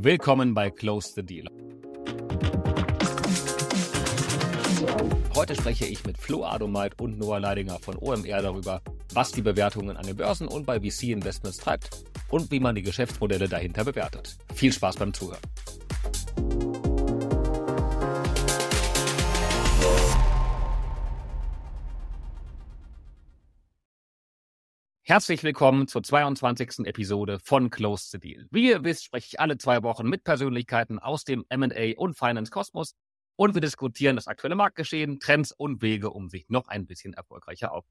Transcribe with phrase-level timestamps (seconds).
[0.00, 1.48] Willkommen bei Close the Deal.
[5.34, 8.80] Heute spreche ich mit Flo Adomeit und Noah Leidinger von OMR darüber,
[9.12, 13.48] was die Bewertungen an den Börsen und bei VC-Investments treibt und wie man die Geschäftsmodelle
[13.48, 14.38] dahinter bewertet.
[14.54, 15.42] Viel Spaß beim Zuhören.
[25.10, 26.80] Herzlich willkommen zur 22.
[26.80, 28.46] Episode von Close the Deal.
[28.50, 32.50] Wie ihr wisst, spreche ich alle zwei Wochen mit Persönlichkeiten aus dem M&A und Finance
[32.50, 32.94] Kosmos
[33.34, 37.72] und wir diskutieren das aktuelle Marktgeschehen, Trends und Wege, um sich noch ein bisschen erfolgreicher
[37.72, 37.86] auf.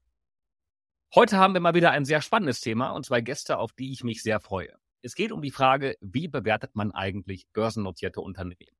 [1.12, 4.04] Heute haben wir mal wieder ein sehr spannendes Thema und zwei Gäste, auf die ich
[4.04, 4.76] mich sehr freue.
[5.02, 8.76] Es geht um die Frage, wie bewertet man eigentlich börsennotierte Unternehmen?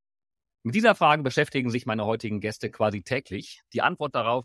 [0.63, 3.63] Mit dieser Frage beschäftigen sich meine heutigen Gäste quasi täglich.
[3.73, 4.45] Die Antwort darauf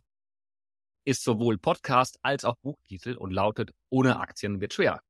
[1.05, 5.01] ist sowohl Podcast als auch Buchtitel und lautet Ohne Aktien wird schwer.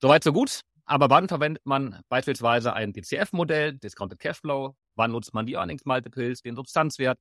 [0.00, 0.62] Soweit so gut.
[0.84, 4.74] Aber wann verwendet man beispielsweise ein DCF-Modell, Discounted Cashflow?
[4.96, 7.18] Wann nutzt man die Earnings Multiples, den Substanzwert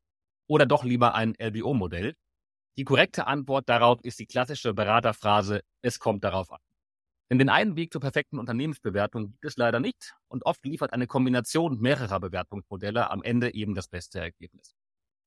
[0.47, 2.15] oder doch lieber ein LBO-Modell?
[2.77, 6.59] Die korrekte Antwort darauf ist die klassische Beraterphrase, es kommt darauf an.
[7.29, 11.07] Denn den einen Weg zur perfekten Unternehmensbewertung gibt es leider nicht und oft liefert eine
[11.07, 14.75] Kombination mehrerer Bewertungsmodelle am Ende eben das beste Ergebnis.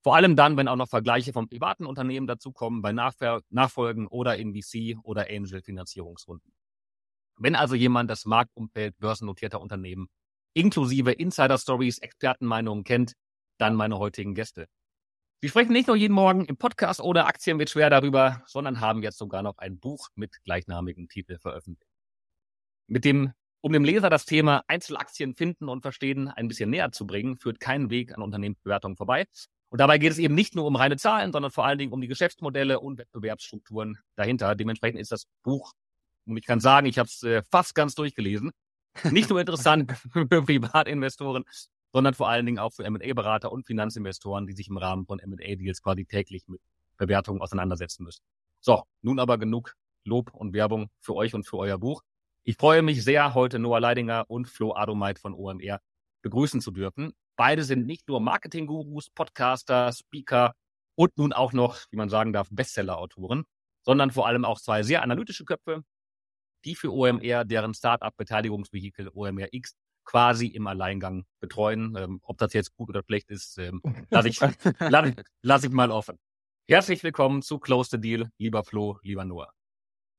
[0.05, 4.37] Vor allem dann, wenn auch noch Vergleiche von privaten Unternehmen dazukommen, bei Nachver Nachfolgen oder
[4.37, 6.53] in VC oder Angel-Finanzierungsrunden.
[7.39, 10.09] Wenn also jemand das Marktumfeld börsennotierter Unternehmen
[10.53, 13.15] inklusive Insider-Stories, Expertenmeinungen kennt,
[13.59, 14.69] dann meine heutigen Gäste.
[15.41, 19.03] Wir sprechen nicht nur jeden Morgen im Podcast oder Aktien wird schwer darüber, sondern haben
[19.03, 21.91] jetzt sogar noch ein Buch mit gleichnamigem Titel veröffentlicht.
[22.89, 23.33] Mit dem,
[23.63, 27.59] um dem Leser das Thema Einzelaktien finden und verstehen ein bisschen näher zu bringen, führt
[27.59, 29.27] kein Weg an Unternehmensbewertung vorbei.
[29.75, 32.01] Und dabei geht es eben nicht nur um reine Zahlen, sondern vor allen Dingen um
[32.01, 34.55] die Geschäftsmodelle und Wettbewerbsstrukturen dahinter.
[34.55, 35.73] Dementsprechend ist das Buch,
[36.27, 38.53] und ich kann sagen, ich habe es äh, fast ganz durchgelesen,
[39.11, 41.43] nicht nur interessant für Privatinvestoren,
[41.93, 45.83] sondern vor allen Dingen auch für M&A-Berater und Finanzinvestoren, die sich im Rahmen von M&A-Deals
[45.83, 46.61] quasi täglich mit
[46.97, 48.23] Bewertungen auseinandersetzen müssen.
[48.61, 49.75] So, nun aber genug
[50.05, 52.03] Lob und Werbung für euch und für euer Buch.
[52.45, 55.81] Ich freue mich sehr, heute Noah Leidinger und Flo Adomeit von OMR
[56.23, 57.13] begrüßen zu dürfen.
[57.37, 60.55] Beide sind nicht nur Marketing-Gurus, Podcaster, Speaker
[60.97, 63.45] und nun auch noch, wie man sagen darf, Bestseller-Autoren,
[63.83, 65.83] sondern vor allem auch zwei sehr analytische Köpfe,
[66.65, 69.75] die für OMR deren Startup-Beteiligungsvehikel OMR X
[70.05, 71.97] quasi im Alleingang betreuen.
[71.97, 74.39] Ähm, ob das jetzt gut oder schlecht ist, ähm, lasse ich,
[74.79, 75.13] lass,
[75.43, 76.19] lass ich mal offen.
[76.69, 79.54] Herzlich willkommen zu Close the Deal, lieber Flo, lieber Noah.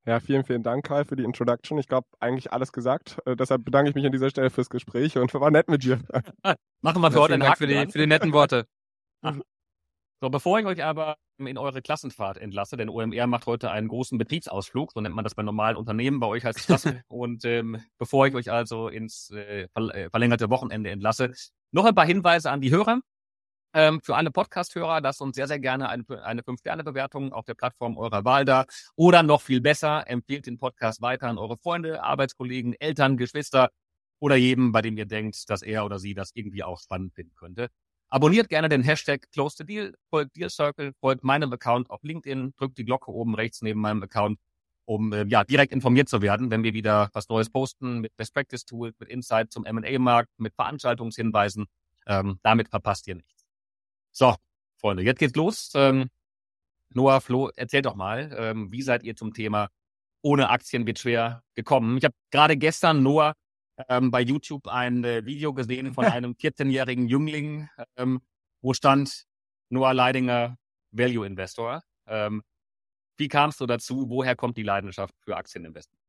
[0.08, 1.80] Ja, vielen, vielen Dank, Kai, für die Introduction.
[1.80, 3.18] Ich glaube, eigentlich alles gesagt.
[3.26, 6.00] Äh, deshalb bedanke ich mich an dieser Stelle fürs Gespräch und war nett mit dir.
[6.82, 8.68] Machen wir für heute einen Dank für die, für die netten Worte.
[9.24, 14.20] so, bevor ich euch aber in eure Klassenfahrt entlasse, denn OMR macht heute einen großen
[14.20, 17.02] Betriebsausflug, so nennt man das bei normalen Unternehmen, bei euch als Klasse.
[17.08, 21.34] und ähm, bevor ich euch also ins äh, äh, verlängerte Wochenende entlasse,
[21.72, 23.02] noch ein paar Hinweise an die Hörer
[23.76, 27.98] ähm, für alle Podcast-Hörer, lasst uns sehr, sehr gerne eine, eine 5-Sterne-Bewertung auf der Plattform
[27.98, 28.66] eurer Wahl da.
[28.96, 33.70] Oder noch viel besser, empfehlt den Podcast weiter an eure Freunde, Arbeitskollegen, Eltern, Geschwister
[34.20, 37.36] oder jedem, bei dem ihr denkt, dass er oder sie das irgendwie auch spannend finden
[37.36, 37.68] könnte.
[38.08, 42.54] Abonniert gerne den Hashtag Close the Deal, folgt Deal Circle, folgt meinem Account auf LinkedIn,
[42.56, 44.40] drückt die Glocke oben rechts neben meinem Account,
[44.86, 48.34] um äh, ja direkt informiert zu werden, wenn wir wieder was Neues posten mit Best
[48.34, 51.66] Practice Tools, mit Insight zum M&A-Markt, mit Veranstaltungshinweisen.
[52.08, 53.35] Ähm, damit verpasst ihr nichts.
[54.18, 54.34] So,
[54.80, 55.74] Freunde, jetzt geht's los.
[55.76, 56.10] Ähm,
[56.94, 59.68] Noah, Flo, erzählt doch mal, ähm, wie seid ihr zum Thema
[60.22, 61.98] ohne Aktien wird schwer gekommen?
[61.98, 63.34] Ich habe gerade gestern Noah
[63.90, 67.68] ähm, bei YouTube ein äh, Video gesehen von einem 14-jährigen Jüngling,
[67.98, 68.22] ähm,
[68.62, 69.26] wo stand
[69.68, 70.58] Noah Leidinger,
[70.92, 71.84] Value Investor.
[72.08, 72.42] Ähm,
[73.18, 74.10] wie kamst du dazu?
[74.10, 76.02] Woher kommt die Leidenschaft für Aktieninvestment?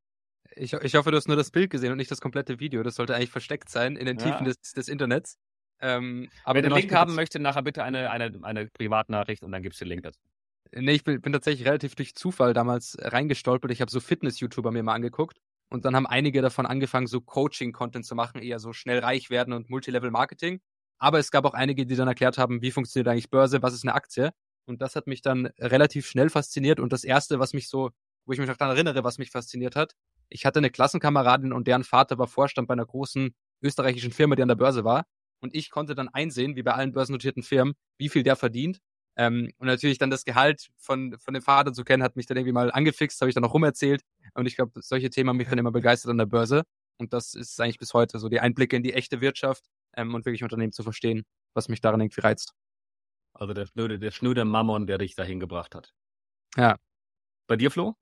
[0.54, 2.84] Ich, ich hoffe, du hast nur das Bild gesehen und nicht das komplette Video.
[2.84, 4.26] Das sollte eigentlich versteckt sein in den ja.
[4.26, 5.38] Tiefen des, des Internets.
[5.81, 9.62] Ähm, aber Wer den Link haben möchte, nachher bitte eine, eine, eine Privatnachricht und dann
[9.62, 10.20] gibt's den Link dazu.
[10.72, 13.70] Nee, ich bin, bin tatsächlich relativ durch Zufall damals reingestolpert.
[13.70, 15.38] Ich habe so Fitness-YouTuber mir mal angeguckt
[15.70, 19.53] und dann haben einige davon angefangen, so Coaching-Content zu machen, eher so schnell reich werden
[19.53, 20.60] und Multilevel-Marketing.
[20.98, 23.84] Aber es gab auch einige, die dann erklärt haben, wie funktioniert eigentlich Börse, was ist
[23.84, 24.33] eine Aktie.
[24.65, 26.80] Und das hat mich dann relativ schnell fasziniert.
[26.80, 27.91] Und das erste, was mich so,
[28.24, 29.95] wo ich mich noch daran erinnere, was mich fasziniert hat,
[30.28, 34.42] ich hatte eine Klassenkameradin und deren Vater war Vorstand bei einer großen österreichischen Firma, die
[34.42, 35.04] an der Börse war
[35.47, 38.81] und ich konnte dann einsehen, wie bei allen börsennotierten Firmen, wie viel der verdient.
[39.16, 42.37] Ähm, und natürlich dann das Gehalt von, von dem Vater zu kennen, hat mich dann
[42.37, 44.03] irgendwie mal angefixt, habe ich dann noch rumerzählt.
[44.34, 46.65] Und ich glaube, solche Themen haben mich dann immer begeistert an der Börse.
[46.98, 49.65] Und das ist eigentlich bis heute so die Einblicke in die echte Wirtschaft
[49.95, 52.53] ähm, und wirklich Unternehmen zu verstehen, was mich daran irgendwie reizt.
[53.34, 55.93] Also der schnöde, der schnöde Mammon, der dich dahin gebracht hat.
[56.57, 56.77] Ja.
[57.47, 57.95] Bei dir, Flo?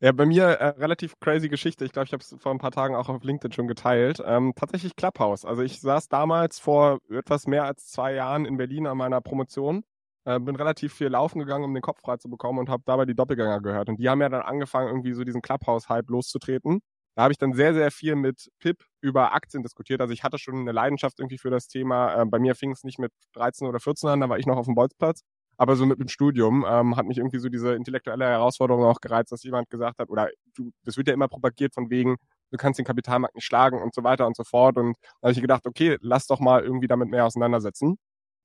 [0.00, 1.84] Ja, bei mir äh, relativ crazy Geschichte.
[1.84, 4.22] Ich glaube, ich habe es vor ein paar Tagen auch auf LinkedIn schon geteilt.
[4.24, 5.44] Ähm, tatsächlich Clubhouse.
[5.44, 9.84] Also ich saß damals vor etwas mehr als zwei Jahren in Berlin an meiner Promotion
[10.24, 13.06] äh, bin relativ viel laufen gegangen, um den Kopf frei zu bekommen und habe dabei
[13.06, 13.88] die Doppelgänger gehört.
[13.88, 16.80] Und die haben ja dann angefangen, irgendwie so diesen Clubhouse-Hype loszutreten.
[17.16, 20.00] Da habe ich dann sehr, sehr viel mit Pip über Aktien diskutiert.
[20.00, 22.22] Also ich hatte schon eine Leidenschaft irgendwie für das Thema.
[22.22, 24.56] Äh, bei mir fing es nicht mit 13 oder 14 an, da war ich noch
[24.56, 25.22] auf dem Bolzplatz.
[25.60, 29.30] Aber so mit dem Studium ähm, hat mich irgendwie so diese intellektuelle Herausforderung auch gereizt,
[29.32, 32.16] dass jemand gesagt hat, oder du, das wird ja immer propagiert von wegen,
[32.50, 34.78] du kannst den Kapitalmarkt nicht schlagen und so weiter und so fort.
[34.78, 37.98] Und da habe ich gedacht, okay, lass doch mal irgendwie damit mehr auseinandersetzen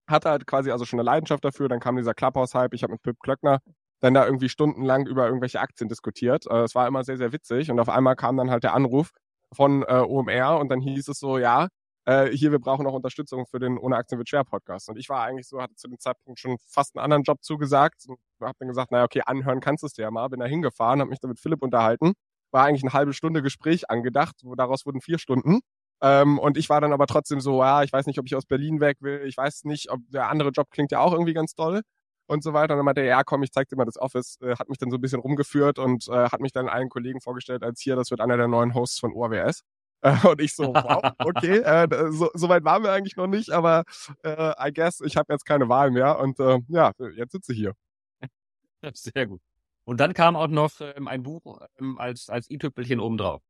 [0.08, 1.68] hatte halt quasi also schon eine Leidenschaft dafür.
[1.68, 2.74] Dann kam dieser Clubhouse-Hype.
[2.74, 3.60] Ich habe mit Pip Klöckner
[4.02, 6.46] dann da irgendwie stundenlang über irgendwelche Aktien diskutiert.
[6.50, 7.72] Äh, es war immer sehr, sehr witzig.
[7.72, 9.12] Und auf einmal kam dann halt der Anruf
[9.54, 11.70] von äh, OMR und dann hieß es so, ja,
[12.06, 14.90] äh, hier, wir brauchen noch Unterstützung für den Ohne Aktien wird schwer Podcast.
[14.90, 18.06] Und ich war eigentlich so, hatte zu dem Zeitpunkt schon fast einen anderen Job zugesagt
[18.08, 20.28] und habe dann gesagt, naja, okay, anhören kannst du es dir ja mal.
[20.30, 22.14] Bin da hingefahren, habe mich dann mit Philipp unterhalten.
[22.52, 25.62] War eigentlich eine halbe Stunde Gespräch angedacht, wo daraus wurden vier Stunden.
[26.02, 28.46] Ähm, und ich war dann aber trotzdem so, ja, ich weiß nicht, ob ich aus
[28.46, 31.56] Berlin weg will, ich weiß nicht, ob der andere Job klingt ja auch irgendwie ganz
[31.56, 31.82] toll
[32.28, 32.74] und so weiter.
[32.74, 34.78] Und dann meinte er, ja, komm, ich zeig dir mal das Office, äh, hat mich
[34.78, 37.96] dann so ein bisschen rumgeführt und äh, hat mich dann allen Kollegen vorgestellt als hier,
[37.96, 39.62] das wird einer der neuen Hosts von ORWS.
[40.06, 43.50] Äh, und ich so, wow, okay, äh, so, so weit waren wir eigentlich noch nicht,
[43.50, 43.84] aber
[44.24, 47.58] äh, I guess, ich habe jetzt keine Wahl mehr und äh, ja, jetzt sitze ich
[47.58, 47.74] hier.
[48.94, 49.42] Sehr gut.
[49.84, 53.42] Und dann kam auch noch ähm, ein Buch ähm, als, als i-Tüpfelchen obendrauf.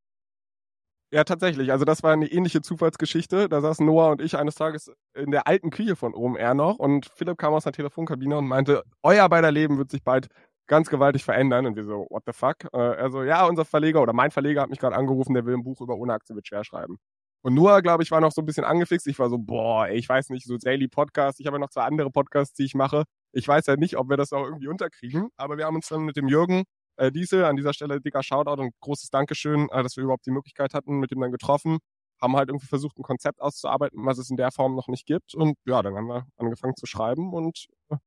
[1.12, 1.72] Ja, tatsächlich.
[1.72, 3.48] Also das war eine ähnliche Zufallsgeschichte.
[3.48, 7.06] Da saßen Noah und ich eines Tages in der alten Küche von OMR noch und
[7.16, 10.28] Philipp kam aus der Telefonkabine und meinte, euer beider Leben wird sich bald
[10.68, 11.66] ganz gewaltig verändern.
[11.66, 12.58] Und wir so, what the fuck?
[12.74, 15.64] Äh, also ja, unser Verleger oder mein Verleger hat mich gerade angerufen, der will ein
[15.64, 16.98] Buch über ohne Aktien mit schwer schreiben.
[17.42, 19.06] Und Noah, glaube ich, war noch so ein bisschen angefixt.
[19.08, 21.40] Ich war so, boah, ey, ich weiß nicht, so Daily Podcast.
[21.40, 23.04] Ich habe ja noch zwei andere Podcasts, die ich mache.
[23.34, 25.30] Ich weiß ja nicht, ob wir das auch irgendwie unterkriegen.
[25.38, 26.64] Aber wir haben uns dann mit dem Jürgen
[26.98, 30.32] äh, Diesel, an dieser Stelle dicker Shoutout und großes Dankeschön, äh, dass wir überhaupt die
[30.32, 31.78] Möglichkeit hatten, mit dem dann getroffen,
[32.22, 35.36] haben halt irgendwie versucht, ein Konzept auszuarbeiten, was es in der Form noch nicht gibt.
[35.36, 37.98] Und ja, dann haben wir angefangen zu schreiben und äh,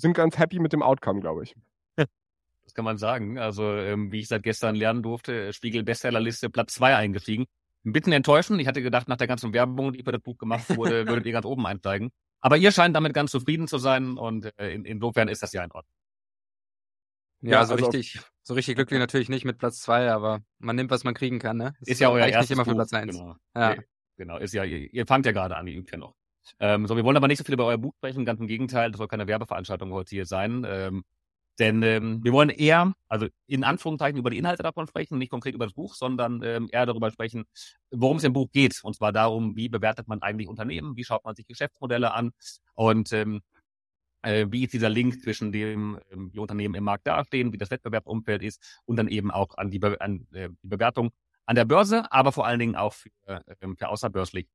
[0.00, 1.54] sind ganz happy mit dem Outcome, glaube ich.
[2.68, 3.38] Das kann man sagen.
[3.38, 7.46] Also, ähm, wie ich seit gestern lernen durfte, Spiegel Bestsellerliste Platz zwei eingestiegen.
[7.86, 8.60] Ein bisschen enttäuschend.
[8.60, 11.32] Ich hatte gedacht, nach der ganzen Werbung, die für das Buch gemacht wurde, würdet ihr
[11.32, 12.10] ganz oben einsteigen.
[12.40, 15.64] Aber ihr scheint damit ganz zufrieden zu sein und äh, in, insofern ist das ja
[15.64, 15.94] in Ordnung.
[17.40, 20.76] Ja, ja so also richtig, so richtig glücklich natürlich nicht mit Platz zwei, aber man
[20.76, 21.74] nimmt, was man kriegen kann, ne?
[21.80, 23.16] Das ist ja euer erstes nicht immer für Platz eins.
[23.16, 23.36] Genau.
[23.56, 23.76] Ja.
[24.18, 26.17] genau, ist ja, ihr, ihr fangt ja gerade an, ihr übt ja noch.
[26.60, 28.90] Ähm, so, wir wollen aber nicht so viel über euer Buch sprechen, ganz im Gegenteil,
[28.90, 30.64] das soll keine Werbeveranstaltung heute hier sein.
[30.68, 31.04] Ähm,
[31.58, 35.54] denn ähm, wir wollen eher, also in Anführungszeichen, über die Inhalte davon sprechen, nicht konkret
[35.54, 37.46] über das Buch, sondern ähm, eher darüber sprechen,
[37.90, 38.78] worum es im Buch geht.
[38.84, 42.30] Und zwar darum, wie bewertet man eigentlich Unternehmen, wie schaut man sich Geschäftsmodelle an
[42.74, 43.40] und ähm,
[44.22, 47.70] äh, wie ist dieser Link zwischen dem, ähm, wie Unternehmen im Markt dastehen, wie das
[47.70, 51.10] Wettbewerbsumfeld ist und dann eben auch an die, Be an, äh, die Bewertung
[51.46, 53.10] an der Börse, aber vor allen Dingen auch für,
[53.60, 54.48] ähm, für außerbörslich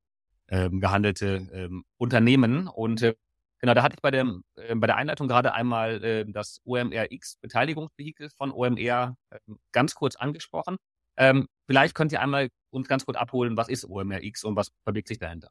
[0.50, 2.68] ähm, gehandelte ähm, Unternehmen.
[2.68, 3.16] Und äh,
[3.60, 4.26] genau, da hatte ich bei der,
[4.56, 9.40] äh, bei der Einleitung gerade einmal äh, das OMRX Beteiligungsvehikel von OMR äh,
[9.72, 10.78] ganz kurz angesprochen.
[11.18, 15.08] Ähm, vielleicht könnt ihr einmal uns ganz kurz abholen, was ist OMRX und was verbirgt
[15.08, 15.50] sich dahinter?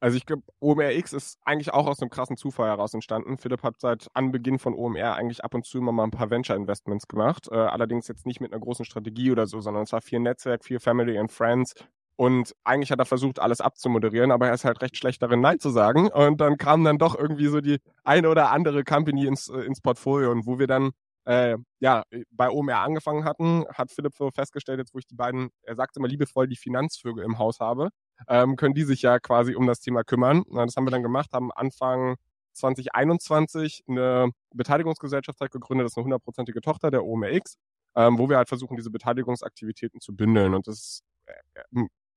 [0.00, 3.38] Also ich glaube, OMRX ist eigentlich auch aus einem krassen Zufall heraus entstanden.
[3.38, 7.08] Philipp hat seit Anbeginn von OMR eigentlich ab und zu immer mal ein paar Venture-Investments
[7.08, 7.48] gemacht.
[7.50, 10.62] Äh, allerdings jetzt nicht mit einer großen Strategie oder so, sondern es war viel Netzwerk,
[10.62, 11.74] viel Family and Friends.
[12.16, 15.58] Und eigentlich hat er versucht, alles abzumoderieren, aber er ist halt recht schlecht darin, Nein
[15.58, 16.08] zu sagen.
[16.08, 19.80] Und dann kam dann doch irgendwie so die eine oder andere Company ins, äh, ins
[19.80, 20.30] Portfolio.
[20.30, 20.92] Und wo wir dann
[21.24, 25.50] äh, ja, bei OMR angefangen hatten, hat Philipp so festgestellt, jetzt wo ich die beiden,
[25.62, 27.88] er sagte immer liebevoll, die Finanzvögel im Haus habe,
[28.28, 30.44] ähm, können die sich ja quasi um das Thema kümmern.
[30.48, 32.16] Na, das haben wir dann gemacht, haben Anfang
[32.52, 37.56] 2021 eine Beteiligungsgesellschaft halt gegründet, das ist eine hundertprozentige Tochter der OMRX,
[37.96, 40.54] ähm, wo wir halt versuchen, diese Beteiligungsaktivitäten zu bündeln.
[40.54, 41.32] Und das äh,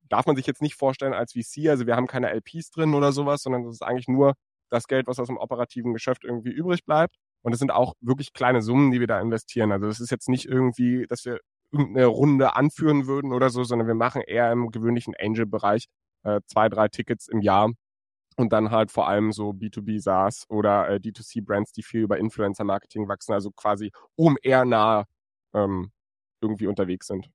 [0.09, 3.11] darf man sich jetzt nicht vorstellen als VC, also wir haben keine LPs drin oder
[3.11, 4.33] sowas, sondern das ist eigentlich nur
[4.69, 7.15] das Geld, was aus dem operativen Geschäft irgendwie übrig bleibt.
[7.43, 9.71] Und es sind auch wirklich kleine Summen, die wir da investieren.
[9.71, 11.39] Also es ist jetzt nicht irgendwie, dass wir
[11.71, 15.85] irgendeine Runde anführen würden oder so, sondern wir machen eher im gewöhnlichen Angel-Bereich
[16.23, 17.71] äh, zwei, drei Tickets im Jahr
[18.37, 23.07] und dann halt vor allem so B2B SaaS oder äh, D2C-Brands, die viel über Influencer-Marketing
[23.07, 25.05] wachsen, also quasi um eher nah
[25.53, 25.91] ähm,
[26.41, 27.29] irgendwie unterwegs sind.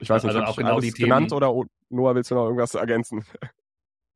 [0.00, 1.52] Ich weiß nicht, also ich genau alles genannt oder
[1.90, 3.24] Noah, willst du noch irgendwas ergänzen?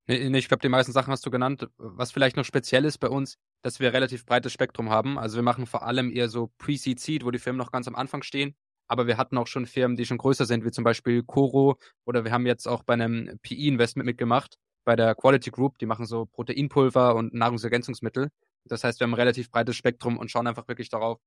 [0.07, 1.67] Nee, nee ich glaube, die meisten Sachen hast du genannt.
[1.79, 5.19] Was vielleicht noch speziell ist bei uns, dass wir relativ breites Spektrum haben.
[5.19, 7.95] Also wir machen vor allem eher so Pre-Seed Seed, wo die Firmen noch ganz am
[7.95, 8.55] Anfang stehen.
[8.87, 12.25] Aber wir hatten auch schon Firmen, die schon größer sind, wie zum Beispiel Coro oder
[12.25, 16.27] wir haben jetzt auch bei einem PE-Investment mitgemacht, bei der Quality Group, die machen so
[16.27, 18.29] Proteinpulver und Nahrungsergänzungsmittel.
[18.67, 21.19] Das heißt, wir haben ein relativ breites Spektrum und schauen einfach wirklich darauf,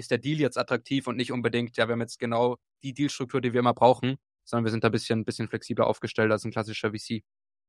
[0.00, 3.40] ist der Deal jetzt attraktiv und nicht unbedingt, ja, wir haben jetzt genau die Dealstruktur,
[3.40, 6.50] die wir immer brauchen, sondern wir sind da ein bisschen, bisschen flexibler aufgestellt als ein
[6.50, 7.22] klassischer VC.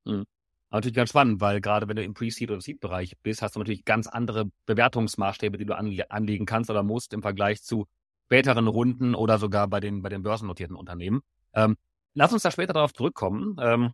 [0.06, 0.26] Mhm.
[0.72, 3.86] natürlich ganz spannend, weil gerade wenn du im Pre-Seed oder Seed-Bereich bist, hast du natürlich
[3.86, 7.86] ganz andere Bewertungsmaßstäbe, die du anle anlegen kannst oder musst im Vergleich zu
[8.26, 11.22] späteren Runden oder sogar bei den, bei den börsennotierten Unternehmen.
[11.54, 11.76] Ähm,
[12.14, 13.92] lass uns da später darauf zurückkommen, ähm,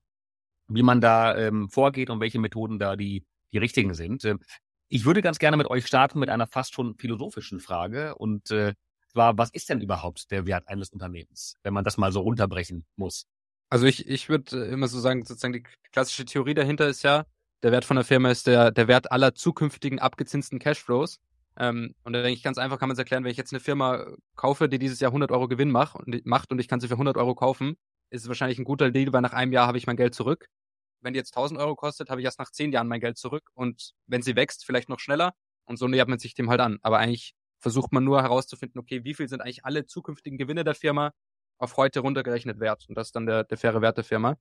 [0.68, 4.24] wie man da ähm, vorgeht und welche Methoden da die, die richtigen sind.
[4.90, 8.74] Ich würde ganz gerne mit euch starten mit einer fast schon philosophischen Frage und äh,
[9.12, 12.86] zwar, was ist denn überhaupt der Wert eines Unternehmens, wenn man das mal so runterbrechen
[12.96, 13.26] muss?
[13.70, 17.26] Also ich, ich würde äh, immer so sagen, sozusagen die klassische Theorie dahinter ist ja,
[17.64, 21.20] der Wert von der Firma ist der, der Wert aller zukünftigen abgezinsten Cashflows.
[21.60, 23.60] Ähm, und da denke ich ganz einfach, kann man es erklären, wenn ich jetzt eine
[23.60, 26.88] Firma kaufe, die dieses Jahr 100 Euro Gewinn macht und, macht und ich kann sie
[26.88, 27.76] für 100 Euro kaufen,
[28.10, 30.48] ist es wahrscheinlich ein guter Deal, weil nach einem Jahr habe ich mein Geld zurück.
[31.02, 33.50] Wenn die jetzt 1000 Euro kostet, habe ich erst nach 10 Jahren mein Geld zurück
[33.54, 35.34] und wenn sie wächst, vielleicht noch schneller
[35.66, 36.80] und so nähert man sich dem halt an.
[36.82, 40.76] Aber eigentlich versucht man nur herauszufinden, okay, wie viel sind eigentlich alle zukünftigen Gewinne der
[40.76, 41.12] Firma
[41.58, 42.86] auf heute runtergerechnet wert?
[42.88, 44.38] Und das ist dann der, der faire Wert der Firma.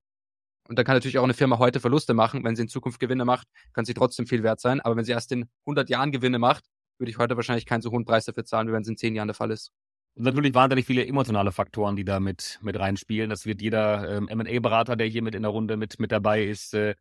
[0.68, 2.44] Und dann kann natürlich auch eine Firma heute Verluste machen.
[2.44, 4.80] Wenn sie in Zukunft Gewinne macht, kann sie trotzdem viel wert sein.
[4.80, 6.64] Aber wenn sie erst in 100 Jahren Gewinne macht,
[6.98, 9.14] würde ich heute wahrscheinlich keinen so hohen Preis dafür zahlen, wie wenn es in 10
[9.14, 9.72] Jahren der Fall ist.
[10.16, 13.28] Und natürlich wahnsinnig viele emotionale Faktoren, die da mit, mit reinspielen.
[13.28, 16.72] Das wird jeder ähm, M&A-Berater, der hier mit in der Runde mit, mit dabei ist,
[16.72, 16.94] äh,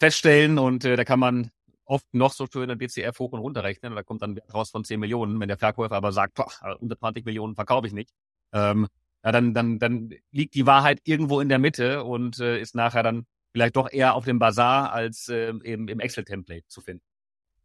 [0.00, 0.58] feststellen.
[0.58, 1.52] Und äh, da kann man
[1.84, 3.94] oft noch so schön ein DCF hoch und runter rechnen.
[3.94, 5.38] Da kommt dann raus von 10 Millionen.
[5.38, 6.50] Wenn der Verkäufer aber sagt, boah,
[6.80, 8.10] unter 20 Millionen verkaufe ich nicht,
[8.52, 8.88] ähm,
[9.24, 13.04] ja, dann, dann, dann liegt die Wahrheit irgendwo in der Mitte und äh, ist nachher
[13.04, 17.04] dann vielleicht doch eher auf dem Bazar als äh, eben im Excel-Template zu finden.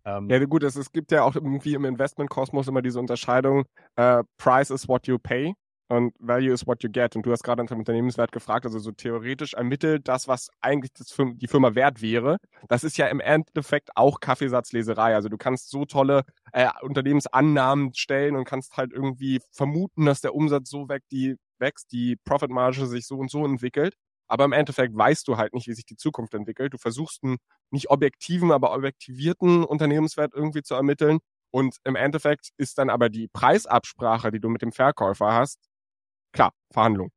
[0.06, 3.64] Ähm, ja, gut, es, es gibt ja auch irgendwie im Investment-Kosmos immer diese Unterscheidung,
[3.96, 5.54] äh, Price is what you pay
[5.88, 7.16] und Value is what you get.
[7.16, 10.92] Und du hast gerade nach dem Unternehmenswert gefragt, also so theoretisch ermittelt das, was eigentlich
[10.94, 12.38] das, die Firma wert wäre.
[12.68, 15.16] Das ist ja im Endeffekt auch Kaffeesatzleserei.
[15.16, 20.36] Also du kannst so tolle äh, Unternehmensannahmen stellen und kannst halt irgendwie vermuten, dass der
[20.36, 23.96] Umsatz so weg, die wächst, die Profitmarge sich so und so entwickelt.
[24.34, 26.74] Aber im Endeffekt weißt du halt nicht, wie sich die Zukunft entwickelt.
[26.74, 27.38] Du versuchst einen
[27.70, 31.20] nicht objektiven, aber objektivierten Unternehmenswert irgendwie zu ermitteln.
[31.52, 35.60] Und im Endeffekt ist dann aber die Preisabsprache, die du mit dem Verkäufer hast,
[36.32, 37.12] klar, Verhandlung.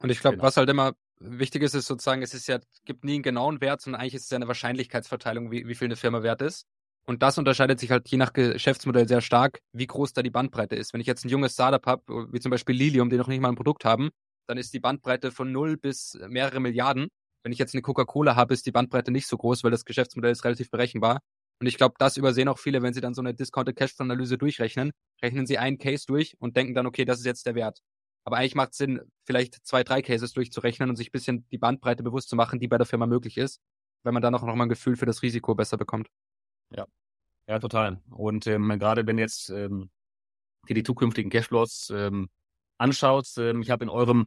[0.00, 0.48] Und ich glaube, genau.
[0.48, 3.80] was halt immer wichtig ist, ist sozusagen, es ist ja, gibt nie einen genauen Wert,
[3.80, 6.66] sondern eigentlich ist es ja eine Wahrscheinlichkeitsverteilung, wie, wie viel eine Firma wert ist.
[7.06, 10.74] Und das unterscheidet sich halt je nach Geschäftsmodell sehr stark, wie groß da die Bandbreite
[10.74, 10.92] ist.
[10.92, 13.48] Wenn ich jetzt ein junges Startup habe, wie zum Beispiel Lilium, die noch nicht mal
[13.50, 14.10] ein Produkt haben,
[14.46, 17.08] dann ist die Bandbreite von null bis mehrere Milliarden.
[17.42, 20.32] Wenn ich jetzt eine Coca-Cola habe, ist die Bandbreite nicht so groß, weil das Geschäftsmodell
[20.32, 21.20] ist relativ berechenbar.
[21.60, 24.38] Und ich glaube, das übersehen auch viele, wenn sie dann so eine Discounted Cash Analyse
[24.38, 27.80] durchrechnen, rechnen sie einen Case durch und denken dann, okay, das ist jetzt der Wert.
[28.24, 31.58] Aber eigentlich macht es Sinn, vielleicht zwei, drei Cases durchzurechnen und sich ein bisschen die
[31.58, 33.60] Bandbreite bewusst zu machen, die bei der Firma möglich ist,
[34.02, 36.08] weil man dann auch noch mal ein Gefühl für das Risiko besser bekommt.
[36.74, 36.86] Ja,
[37.48, 38.00] ja, total.
[38.10, 39.90] Und ähm, gerade wenn jetzt ähm,
[40.68, 42.28] dir die zukünftigen Cashflows ähm,
[42.82, 44.26] anschaut, ähm, ich habe in eurem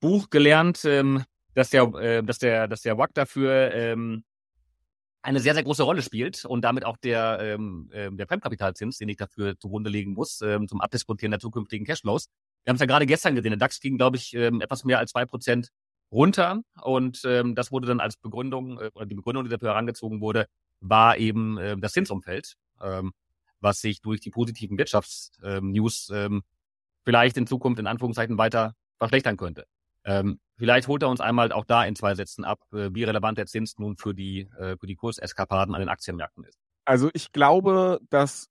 [0.00, 1.24] Buch gelernt, ähm,
[1.54, 4.24] dass der, äh, dass der, dass der WAC dafür ähm,
[5.22, 9.08] eine sehr, sehr große Rolle spielt und damit auch der, ähm, äh, der Fremdkapitalzins, den
[9.08, 12.28] ich dafür zugrunde legen muss, ähm, zum Abdiskontieren der zukünftigen Cashflows.
[12.64, 13.50] Wir haben es ja gerade gestern gesehen.
[13.50, 15.70] Der DAX ging, glaube ich, ähm, etwas mehr als zwei Prozent
[16.10, 20.46] runter und ähm, das wurde dann als Begründung, äh, die Begründung, die dafür herangezogen wurde,
[20.80, 23.12] war eben äh, das Zinsumfeld, ähm,
[23.60, 26.42] was sich durch die positiven Wirtschaftsnews ähm, ähm,
[27.08, 29.64] vielleicht in Zukunft in Anführungszeichen weiter verschlechtern könnte.
[30.04, 33.38] Ähm, vielleicht holt er uns einmal auch da in zwei Sätzen ab, äh, wie relevant
[33.38, 36.58] der Zins nun für die, äh, für die Kurseskapaden an den Aktienmärkten ist.
[36.84, 38.50] Also ich glaube, dass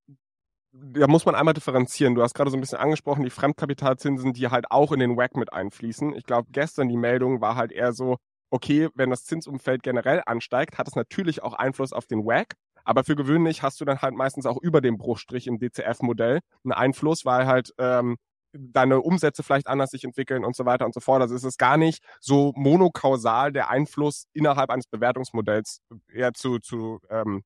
[0.71, 2.15] da muss man einmal differenzieren.
[2.15, 5.35] Du hast gerade so ein bisschen angesprochen, die Fremdkapitalzinsen, die halt auch in den WAC
[5.35, 6.15] mit einfließen.
[6.15, 8.17] Ich glaube, gestern die Meldung war halt eher so,
[8.49, 12.55] okay, wenn das Zinsumfeld generell ansteigt, hat es natürlich auch Einfluss auf den WAC.
[12.83, 16.73] Aber für gewöhnlich hast du dann halt meistens auch über dem Bruchstrich im DCF-Modell einen
[16.73, 18.17] Einfluss, weil halt ähm,
[18.53, 21.21] deine Umsätze vielleicht anders sich entwickeln und so weiter und so fort.
[21.21, 26.99] Also es ist gar nicht so monokausal der Einfluss innerhalb eines Bewertungsmodells eher zu, zu
[27.09, 27.43] ähm,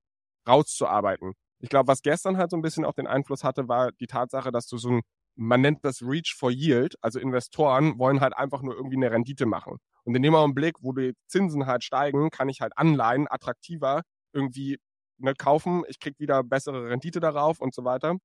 [0.48, 1.34] rauszuarbeiten.
[1.60, 4.52] Ich glaube, was gestern halt so ein bisschen auch den Einfluss hatte, war die Tatsache,
[4.52, 5.02] dass du so ein,
[5.36, 9.46] man nennt das Reach for Yield, also Investoren wollen halt einfach nur irgendwie eine Rendite
[9.46, 9.78] machen.
[10.04, 14.02] Und in dem Augenblick, wo die Zinsen halt steigen, kann ich halt Anleihen attraktiver
[14.34, 14.80] irgendwie
[15.20, 18.16] ne, kaufen, ich krieg wieder bessere Rendite darauf und so weiter.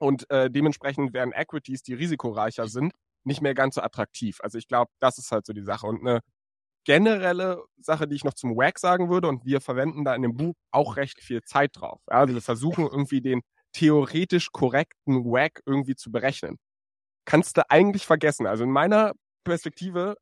[0.00, 2.92] Und äh, dementsprechend werden Equities, die risikoreicher sind,
[3.24, 4.38] nicht mehr ganz so attraktiv.
[4.40, 5.86] Also ich glaube, das ist halt so die Sache.
[5.86, 6.20] Und eine
[6.84, 10.36] generelle Sache, die ich noch zum WAG sagen würde, und wir verwenden da in dem
[10.36, 12.00] Buch auch recht viel Zeit drauf.
[12.10, 13.42] Ja, also wir versuchen irgendwie den
[13.72, 16.56] theoretisch korrekten WAG irgendwie zu berechnen.
[17.26, 18.46] Kannst du eigentlich vergessen.
[18.46, 19.12] Also in meiner
[19.44, 20.16] Perspektive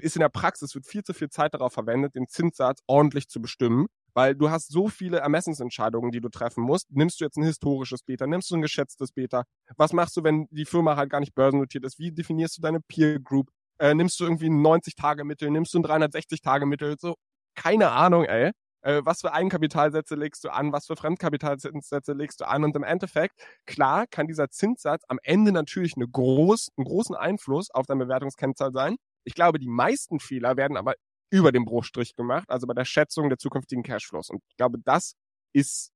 [0.00, 3.40] ist in der Praxis wird viel zu viel Zeit darauf verwendet, den Zinssatz ordentlich zu
[3.40, 6.90] bestimmen, Weil du hast so viele Ermessensentscheidungen, die du treffen musst.
[6.90, 8.26] Nimmst du jetzt ein historisches Beta?
[8.26, 9.44] Nimmst du ein geschätztes Beta?
[9.76, 11.98] Was machst du, wenn die Firma halt gar nicht börsennotiert ist?
[11.98, 13.50] Wie definierst du deine Peer Group?
[13.78, 15.50] Äh, nimmst du irgendwie ein 90-Tage-Mittel?
[15.50, 16.96] Nimmst du ein 360-Tage-Mittel?
[16.98, 17.16] So,
[17.56, 18.52] keine Ahnung, ey.
[18.82, 20.72] Äh, was für Eigenkapitalsätze legst du an?
[20.72, 22.64] Was für Fremdkapitalsätze legst du an?
[22.64, 23.34] Und im Endeffekt,
[23.66, 28.72] klar, kann dieser Zinssatz am Ende natürlich eine groß, einen großen Einfluss auf deine Bewertungskennzahl
[28.72, 28.96] sein.
[29.24, 30.94] Ich glaube, die meisten Fehler werden aber
[31.30, 34.30] über dem Bruchstrich gemacht, also bei der Schätzung der zukünftigen Cashflows.
[34.30, 35.16] Und ich glaube, das
[35.52, 35.92] ist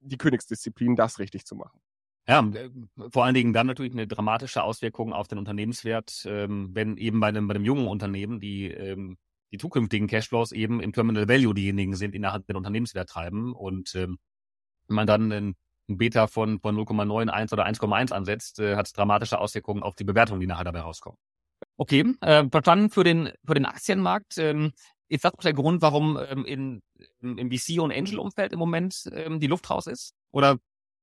[0.00, 1.80] die Königsdisziplin, das richtig zu machen.
[2.28, 2.70] Ja, äh,
[3.10, 7.28] vor allen Dingen dann natürlich eine dramatische Auswirkung auf den Unternehmenswert, ähm, wenn eben bei
[7.28, 9.16] einem, bei einem jungen Unternehmen die, ähm,
[9.50, 13.54] die zukünftigen Cashflows eben im Terminal Value diejenigen sind, die nachher den Unternehmenswert treiben.
[13.54, 14.18] Und ähm,
[14.88, 15.56] wenn man dann ein,
[15.90, 20.38] Beta von, von 0,91 oder 1,1 ansetzt, äh, hat es dramatische Auswirkungen auf die Bewertung,
[20.38, 21.18] die nachher dabei rauskommen.
[21.76, 24.38] Okay, äh, verstanden für den, für den Aktienmarkt.
[24.38, 24.72] Ähm,
[25.08, 26.82] ist das auch der Grund, warum ähm, in,
[27.20, 30.14] im VC- und Angel-Umfeld im Moment ähm, die Luft raus ist?
[30.32, 30.58] Oder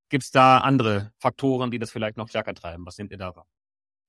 [0.09, 2.85] gibt es da andere Faktoren, die das vielleicht noch stärker treiben?
[2.85, 3.47] Was nehmt ihr da wahr?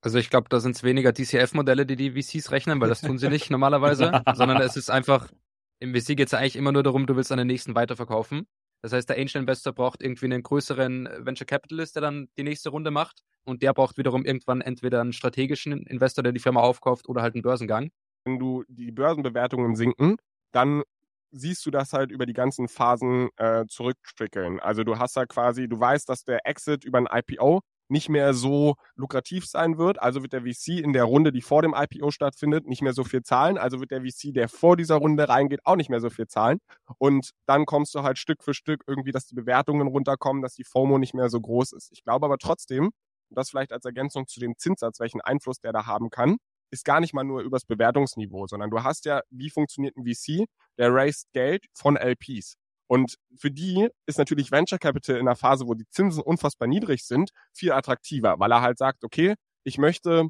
[0.02, 3.18] Also ich glaube, da sind es weniger DCF-Modelle, die die VCs rechnen, weil das tun
[3.18, 5.32] sie nicht normalerweise, sondern es ist einfach,
[5.80, 8.46] im VC geht es eigentlich immer nur darum, du willst an den nächsten weiterverkaufen.
[8.86, 12.70] Das heißt, der Angel Investor braucht irgendwie einen größeren Venture Capitalist, der dann die nächste
[12.70, 13.24] Runde macht.
[13.44, 17.34] Und der braucht wiederum irgendwann entweder einen strategischen Investor, der die Firma aufkauft, oder halt
[17.34, 17.90] einen Börsengang.
[18.24, 20.18] Wenn du die Börsenbewertungen sinken,
[20.52, 20.84] dann
[21.32, 24.60] siehst du das halt über die ganzen Phasen äh, zurückstrickeln.
[24.60, 28.34] Also du hast ja quasi, du weißt, dass der Exit über ein IPO nicht mehr
[28.34, 30.00] so lukrativ sein wird.
[30.00, 33.04] Also wird der VC in der Runde, die vor dem IPO stattfindet, nicht mehr so
[33.04, 33.58] viel zahlen.
[33.58, 36.58] Also wird der VC, der vor dieser Runde reingeht, auch nicht mehr so viel zahlen.
[36.98, 40.64] Und dann kommst du halt Stück für Stück irgendwie, dass die Bewertungen runterkommen, dass die
[40.64, 41.90] FOMO nicht mehr so groß ist.
[41.92, 45.72] Ich glaube aber trotzdem, und das vielleicht als Ergänzung zu dem Zinssatz, welchen Einfluss der
[45.72, 46.36] da haben kann,
[46.70, 50.46] ist gar nicht mal nur übers Bewertungsniveau, sondern du hast ja, wie funktioniert ein VC?
[50.78, 52.56] Der raised Geld von LPs.
[52.88, 57.04] Und für die ist natürlich Venture Capital in einer Phase, wo die Zinsen unfassbar niedrig
[57.04, 60.28] sind, viel attraktiver, weil er halt sagt, okay, ich möchte,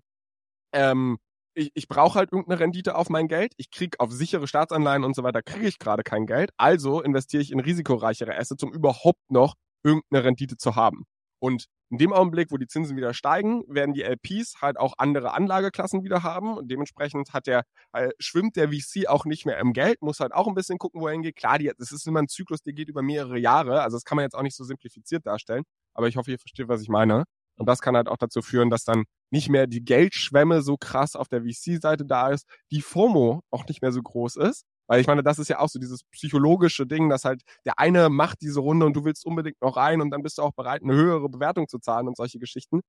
[0.72, 1.18] ähm,
[1.54, 5.14] ich, ich brauche halt irgendeine Rendite auf mein Geld, ich kriege auf sichere Staatsanleihen und
[5.16, 9.30] so weiter, kriege ich gerade kein Geld, also investiere ich in risikoreichere Assets, um überhaupt
[9.30, 11.04] noch irgendeine Rendite zu haben.
[11.38, 15.34] Und in dem Augenblick, wo die Zinsen wieder steigen, werden die LPs halt auch andere
[15.34, 19.72] Anlageklassen wieder haben und dementsprechend hat der, äh, schwimmt der VC auch nicht mehr im
[19.72, 21.36] Geld, muss halt auch ein bisschen gucken, wo er hingeht.
[21.36, 24.16] Klar, die, das ist immer ein Zyklus, der geht über mehrere Jahre, also das kann
[24.16, 27.24] man jetzt auch nicht so simplifiziert darstellen, aber ich hoffe, ihr versteht, was ich meine.
[27.58, 31.16] Und das kann halt auch dazu führen, dass dann nicht mehr die Geldschwemme so krass
[31.16, 35.06] auf der VC-Seite da ist, die FOMO auch nicht mehr so groß ist weil ich
[35.06, 38.60] meine, das ist ja auch so dieses psychologische Ding, dass halt der eine macht diese
[38.60, 41.28] Runde und du willst unbedingt noch rein und dann bist du auch bereit, eine höhere
[41.28, 42.80] Bewertung zu zahlen und solche Geschichten.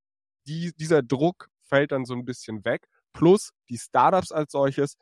[0.47, 2.87] Die, dieser Druck fällt dann so ein bisschen weg.
[3.13, 4.95] Plus die Startups als solches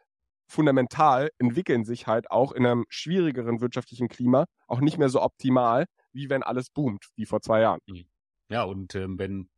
[0.47, 5.85] fundamental entwickeln sich halt auch in einem schwierigeren wirtschaftlichen Klima auch nicht mehr so optimal,
[6.13, 7.79] wie wenn alles boomt, wie vor zwei Jahren.
[7.87, 8.05] Mhm.
[8.49, 9.49] Ja, und ähm, wenn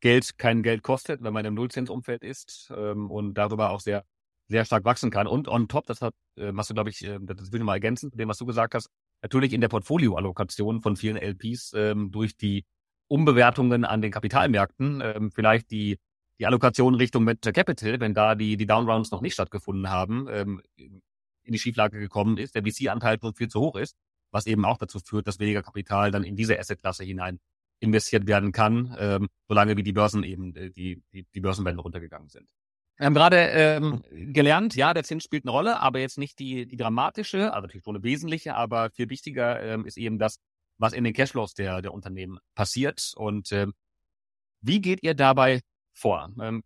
[0.00, 4.04] Geld kein Geld kostet, wenn man im Nullzinsumfeld ist ähm, und darüber auch sehr
[4.52, 5.26] sehr stark wachsen kann.
[5.26, 7.74] Und on top, das hat, äh, was du, glaube ich, äh, das will ich mal
[7.74, 8.88] ergänzen, dem, was du gesagt hast,
[9.22, 12.64] natürlich in der Portfolioallokation von vielen LPs ähm, durch die
[13.08, 15.98] Umbewertungen an den Kapitalmärkten, ähm, vielleicht die,
[16.38, 20.62] die Allokation Richtung Venture Capital, wenn da die, die Downrounds noch nicht stattgefunden haben, ähm,
[20.76, 23.96] in die Schieflage gekommen ist, der VC-Anteil viel zu hoch ist,
[24.30, 27.38] was eben auch dazu führt, dass weniger Kapital dann in diese Assetklasse hinein
[27.80, 32.28] investiert werden kann, ähm, solange wie die Börsen eben, äh, die, die, die Börsenwände runtergegangen
[32.28, 32.48] sind.
[33.02, 36.68] Wir haben gerade ähm, gelernt, ja, der Zins spielt eine Rolle, aber jetzt nicht die,
[36.68, 40.38] die dramatische, also natürlich schon eine wesentliche, aber viel wichtiger ähm, ist eben das,
[40.78, 43.12] was in den Cashflows der, der Unternehmen passiert.
[43.16, 43.74] Und ähm,
[44.60, 45.62] wie geht ihr dabei
[45.92, 46.30] vor?
[46.40, 46.62] Ähm,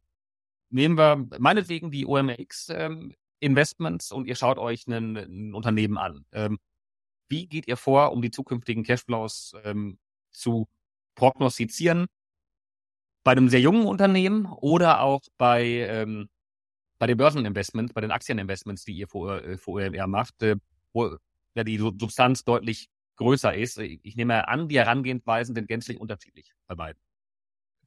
[0.69, 6.27] nehmen wir meinetwegen die OMX ähm, Investments und ihr schaut euch ein, ein Unternehmen an.
[6.33, 6.59] Ähm,
[7.31, 9.99] wie geht ihr vor, um die zukünftigen Cashflows ähm,
[10.33, 10.69] zu
[11.15, 12.09] prognostizieren?
[13.27, 16.29] Bei einem sehr jungen Unternehmen oder auch bei, ähm,
[17.01, 20.55] bei den Börseninvestments, bei den Aktieninvestments, die ihr vor, äh, vor OMR macht, äh,
[20.93, 21.17] wo
[21.57, 23.79] ja, die Substanz deutlich größer ist.
[23.79, 27.03] Ich nehme an, die Herangehensweisen sind gänzlich unterschiedlich bei beiden.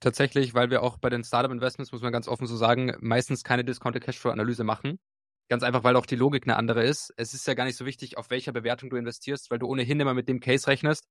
[0.02, 3.64] Tatsächlich, weil wir auch bei den Startup-Investments, muss man ganz offen so sagen, meistens keine
[3.64, 5.00] Discounted Cashflow-Analyse machen.
[5.48, 7.14] Ganz einfach, weil auch die Logik eine andere ist.
[7.16, 10.02] Es ist ja gar nicht so wichtig, auf welcher Bewertung du investierst, weil du ohnehin
[10.02, 11.08] immer mit dem Case rechnest.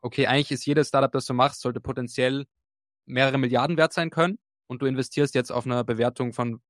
[0.00, 2.46] Okay, eigentlich ist jedes Startup, das du machst, sollte potenziell
[3.06, 6.60] mehrere Milliarden wert sein können und du investierst jetzt auf eine Bewertung von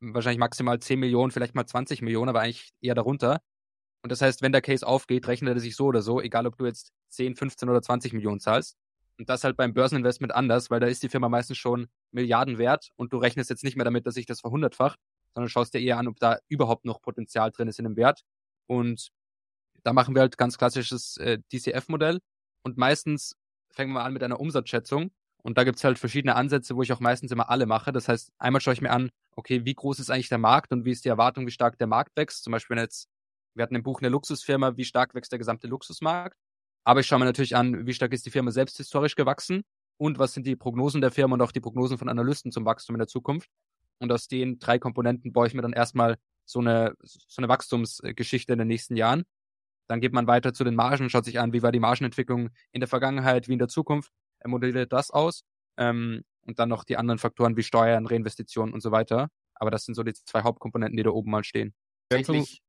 [0.00, 3.40] wahrscheinlich maximal 10 Millionen, vielleicht mal 20 Millionen, aber eigentlich eher darunter.
[4.02, 6.56] Und das heißt, wenn der Case aufgeht, rechnet er sich so oder so, egal ob
[6.56, 8.76] du jetzt 10, 15 oder 20 Millionen zahlst.
[9.18, 12.90] Und das halt beim Börseninvestment anders, weil da ist die Firma meistens schon Milliarden wert
[12.96, 14.98] und du rechnest jetzt nicht mehr damit, dass sich das verhundertfacht,
[15.34, 18.22] sondern schaust dir eher an, ob da überhaupt noch Potenzial drin ist in dem Wert.
[18.66, 19.10] Und
[19.82, 22.20] da machen wir halt ganz klassisches äh, DCF-Modell
[22.62, 23.36] und meistens
[23.70, 25.10] fangen wir an mit einer Umsatzschätzung
[25.42, 27.92] und da gibt's halt verschiedene Ansätze, wo ich auch meistens immer alle mache.
[27.92, 30.84] Das heißt, einmal schaue ich mir an, okay, wie groß ist eigentlich der Markt und
[30.84, 32.44] wie ist die Erwartung, wie stark der Markt wächst.
[32.44, 33.08] Zum Beispiel, wenn jetzt,
[33.54, 36.36] wir hatten im Buch eine Luxusfirma, wie stark wächst der gesamte Luxusmarkt.
[36.84, 39.62] Aber ich schaue mir natürlich an, wie stark ist die Firma selbst historisch gewachsen
[39.98, 42.96] und was sind die Prognosen der Firma und auch die Prognosen von Analysten zum Wachstum
[42.96, 43.48] in der Zukunft.
[43.98, 48.52] Und aus den drei Komponenten baue ich mir dann erstmal so eine, so eine Wachstumsgeschichte
[48.52, 49.24] in den nächsten Jahren.
[49.88, 52.80] Dann geht man weiter zu den Margen, schaut sich an, wie war die Margenentwicklung in
[52.80, 55.42] der Vergangenheit, wie in der Zukunft er modelliert das aus.
[55.76, 59.28] Ähm, und dann noch die anderen Faktoren wie Steuern, Reinvestitionen und so weiter.
[59.54, 61.74] Aber das sind so die zwei Hauptkomponenten, die da oben mal stehen.
[62.08, 62.60] Tatsächlich.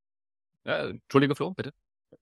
[0.65, 1.71] Ja, Entschuldige, Flo, bitte.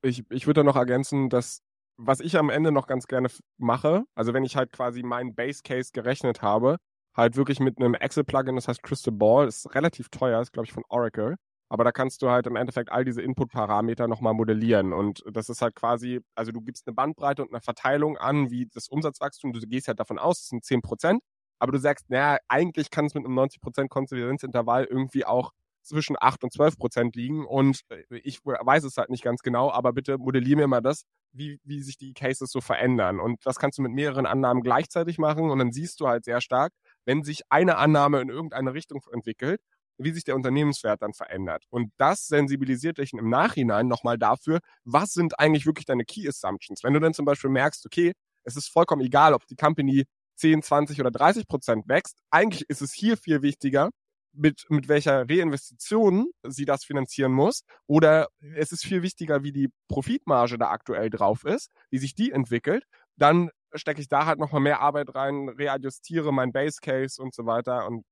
[0.01, 1.61] Ich, ich würde noch ergänzen, dass
[2.01, 5.61] was ich am Ende noch ganz gerne mache, also wenn ich halt quasi meinen Base
[5.63, 6.77] Case gerechnet habe,
[7.13, 10.71] halt wirklich mit einem Excel-Plugin, das heißt Crystal Ball, ist relativ teuer, ist glaube ich
[10.71, 11.35] von Oracle.
[11.69, 14.91] Aber da kannst du halt im Endeffekt all diese Input-Parameter nochmal modellieren.
[14.91, 18.67] Und das ist halt quasi, also du gibst eine Bandbreite und eine Verteilung an, wie
[18.73, 21.21] das Umsatzwachstum, du gehst halt davon aus, es sind 10 Prozent.
[21.59, 25.51] Aber du sagst, naja, eigentlich kann es mit einem 90 Prozent Konsistenzintervall irgendwie auch
[25.83, 27.45] zwischen 8 und 12 Prozent liegen.
[27.45, 31.03] Und äh, ich weiß es halt nicht ganz genau, aber bitte modellier mir mal das,
[31.33, 33.19] wie, wie sich die Cases so verändern.
[33.19, 35.51] Und das kannst du mit mehreren Annahmen gleichzeitig machen.
[35.51, 36.73] Und dann siehst du halt sehr stark,
[37.05, 39.61] wenn sich eine Annahme in irgendeine Richtung entwickelt
[39.99, 41.65] wie sich der Unternehmenswert dann verändert.
[41.69, 46.83] Und das sensibilisiert dich im Nachhinein nochmal dafür, was sind eigentlich wirklich deine Key Assumptions.
[46.83, 50.05] Wenn du dann zum Beispiel merkst, okay, es ist vollkommen egal, ob die Company
[50.37, 52.17] 10, 20 oder 30 Prozent wächst.
[52.31, 53.89] Eigentlich ist es hier viel wichtiger,
[54.33, 57.63] mit, mit welcher Reinvestition sie das finanzieren muss.
[57.87, 62.31] Oder es ist viel wichtiger, wie die Profitmarge da aktuell drauf ist, wie sich die
[62.31, 62.85] entwickelt.
[63.17, 67.45] Dann stecke ich da halt nochmal mehr Arbeit rein, readjustiere mein Base Case und so
[67.45, 67.85] weiter.
[67.87, 68.03] Und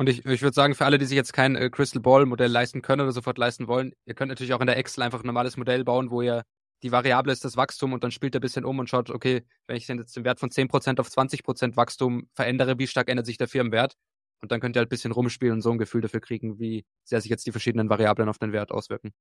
[0.00, 2.50] und ich, ich würde sagen, für alle, die sich jetzt kein äh, Crystal Ball Modell
[2.50, 5.26] leisten können oder sofort leisten wollen, ihr könnt natürlich auch in der Excel einfach ein
[5.26, 6.44] normales Modell bauen, wo ihr
[6.82, 9.44] die Variable ist das Wachstum und dann spielt ihr ein bisschen um und schaut, okay,
[9.66, 13.36] wenn ich jetzt den Wert von 10% auf 20% Wachstum verändere, wie stark ändert sich
[13.36, 13.92] der Firmenwert?
[14.40, 16.86] Und dann könnt ihr halt ein bisschen rumspielen und so ein Gefühl dafür kriegen, wie
[17.04, 19.12] sehr sich jetzt die verschiedenen Variablen auf den Wert auswirken.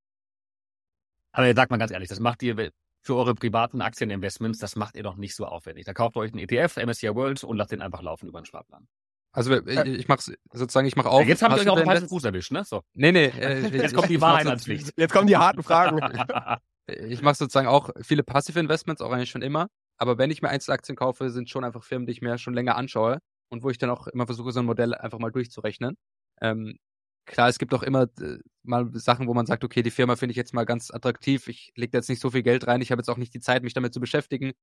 [1.33, 4.95] Aber ihr sagt mal ganz ehrlich, das macht ihr für eure privaten Aktieninvestments, das macht
[4.95, 5.83] ihr doch nicht so aufwendig.
[5.83, 8.87] Da kauft euch einen ETF, MSCI World und lasst den einfach laufen über den Sparplan.
[9.31, 11.25] Also äh, ich mach's sozusagen, ich mache auf.
[11.25, 12.63] Jetzt habt ihr euch auch einen Fuß erwischt, ne?
[12.63, 12.81] So.
[12.93, 13.27] Nee, nee.
[13.39, 14.91] Äh, jetzt kommt die Wahrheit ans Licht.
[14.97, 15.99] Jetzt kommen die harten Fragen.
[16.87, 19.67] ich mache sozusagen auch viele Passive Investments, auch eigentlich schon immer.
[19.97, 22.75] Aber wenn ich mir Einzelaktien kaufe, sind schon einfach Firmen, die ich mir schon länger
[22.75, 25.95] anschaue und wo ich dann auch immer versuche, so ein Modell einfach mal durchzurechnen.
[26.41, 26.77] Ähm,
[27.25, 30.31] klar, es gibt auch immer äh, mal Sachen, wo man sagt, okay, die Firma finde
[30.31, 31.47] ich jetzt mal ganz attraktiv.
[31.47, 32.81] Ich lege jetzt nicht so viel Geld rein.
[32.81, 34.53] Ich habe jetzt auch nicht die Zeit, mich damit zu beschäftigen.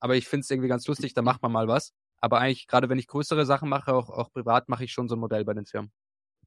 [0.00, 1.92] Aber ich finde es irgendwie ganz lustig, da macht man mal was.
[2.20, 5.16] Aber eigentlich, gerade wenn ich größere Sachen mache, auch, auch privat, mache ich schon so
[5.16, 5.90] ein Modell bei den Firmen.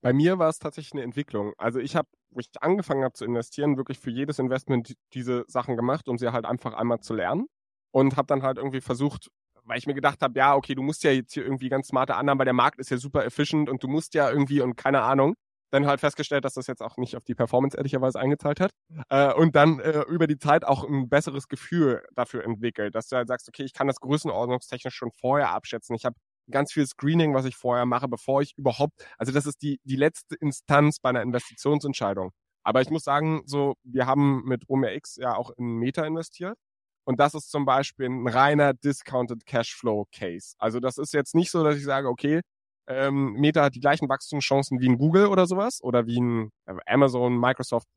[0.01, 1.53] Bei mir war es tatsächlich eine Entwicklung.
[1.57, 5.77] Also ich habe, wo ich angefangen habe zu investieren, wirklich für jedes Investment diese Sachen
[5.77, 7.47] gemacht, um sie halt einfach einmal zu lernen.
[7.91, 9.29] Und habe dann halt irgendwie versucht,
[9.63, 12.15] weil ich mir gedacht habe, ja, okay, du musst ja jetzt hier irgendwie ganz smarte
[12.15, 15.03] Annahmen, weil der Markt ist ja super efficient und du musst ja irgendwie und keine
[15.03, 15.35] Ahnung
[15.73, 18.71] dann halt festgestellt, dass das jetzt auch nicht auf die Performance ehrlicherweise eingezahlt hat.
[19.09, 23.15] Äh, und dann äh, über die Zeit auch ein besseres Gefühl dafür entwickelt, dass du
[23.15, 25.95] halt sagst, okay, ich kann das größenordnungstechnisch schon vorher abschätzen.
[25.95, 26.15] Ich habe
[26.51, 29.95] ganz viel Screening, was ich vorher mache, bevor ich überhaupt, also das ist die, die
[29.95, 32.31] letzte Instanz bei einer Investitionsentscheidung.
[32.63, 36.57] Aber ich muss sagen, so, wir haben mit OMRX ja auch in Meta investiert.
[37.05, 40.55] Und das ist zum Beispiel ein reiner Discounted Cashflow Case.
[40.57, 42.41] Also das ist jetzt nicht so, dass ich sage, okay,
[42.87, 46.75] ähm, Meta hat die gleichen Wachstumschancen wie ein Google oder sowas oder wie ein äh,
[46.85, 47.87] Amazon, Microsoft,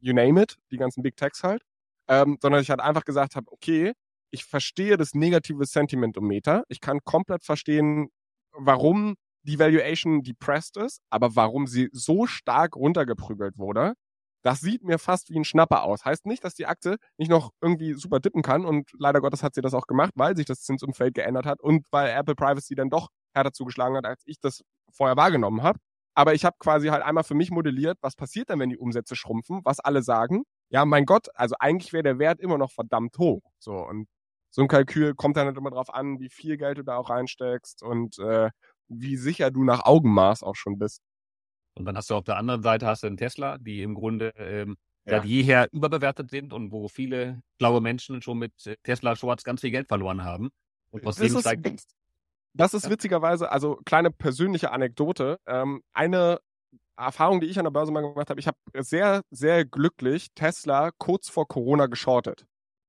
[0.00, 1.62] you name it, die ganzen Big Techs halt,
[2.08, 3.92] ähm, sondern ich halt einfach gesagt habe, okay,
[4.30, 8.08] ich verstehe das negative Sentiment um Meta, ich kann komplett verstehen,
[8.52, 13.94] warum die Valuation depressed ist, aber warum sie so stark runtergeprügelt wurde,
[14.42, 16.04] das sieht mir fast wie ein Schnapper aus.
[16.04, 19.54] Heißt nicht, dass die Aktie nicht noch irgendwie super dippen kann und leider Gottes hat
[19.54, 22.90] sie das auch gemacht, weil sich das Zinsumfeld geändert hat und weil Apple Privacy dann
[22.90, 25.78] doch härter zugeschlagen hat, als ich das vorher wahrgenommen habe.
[26.14, 29.14] Aber ich habe quasi halt einmal für mich modelliert, was passiert denn, wenn die Umsätze
[29.14, 30.44] schrumpfen, was alle sagen.
[30.70, 33.42] Ja, mein Gott, also eigentlich wäre der Wert immer noch verdammt hoch.
[33.58, 34.08] So, und
[34.50, 37.10] so ein Kalkül kommt dann halt immer drauf an, wie viel Geld du da auch
[37.10, 38.50] reinsteckst und äh,
[38.88, 41.02] wie sicher du nach Augenmaß auch schon bist.
[41.74, 44.32] Und dann hast du auf der anderen Seite hast du einen Tesla, die im Grunde
[44.36, 45.18] ähm, ja.
[45.18, 49.70] seit jeher überbewertet sind und wo viele blaue Menschen schon mit Tesla Schwarz ganz viel
[49.70, 50.48] Geld verloren haben.
[50.90, 51.66] Und was dem steigt
[52.56, 55.38] das ist witzigerweise, also kleine persönliche Anekdote.
[55.46, 56.40] Ähm, eine
[56.96, 60.90] Erfahrung, die ich an der Börse mal gemacht habe, ich habe sehr, sehr glücklich Tesla
[60.98, 62.46] kurz vor Corona geschortet.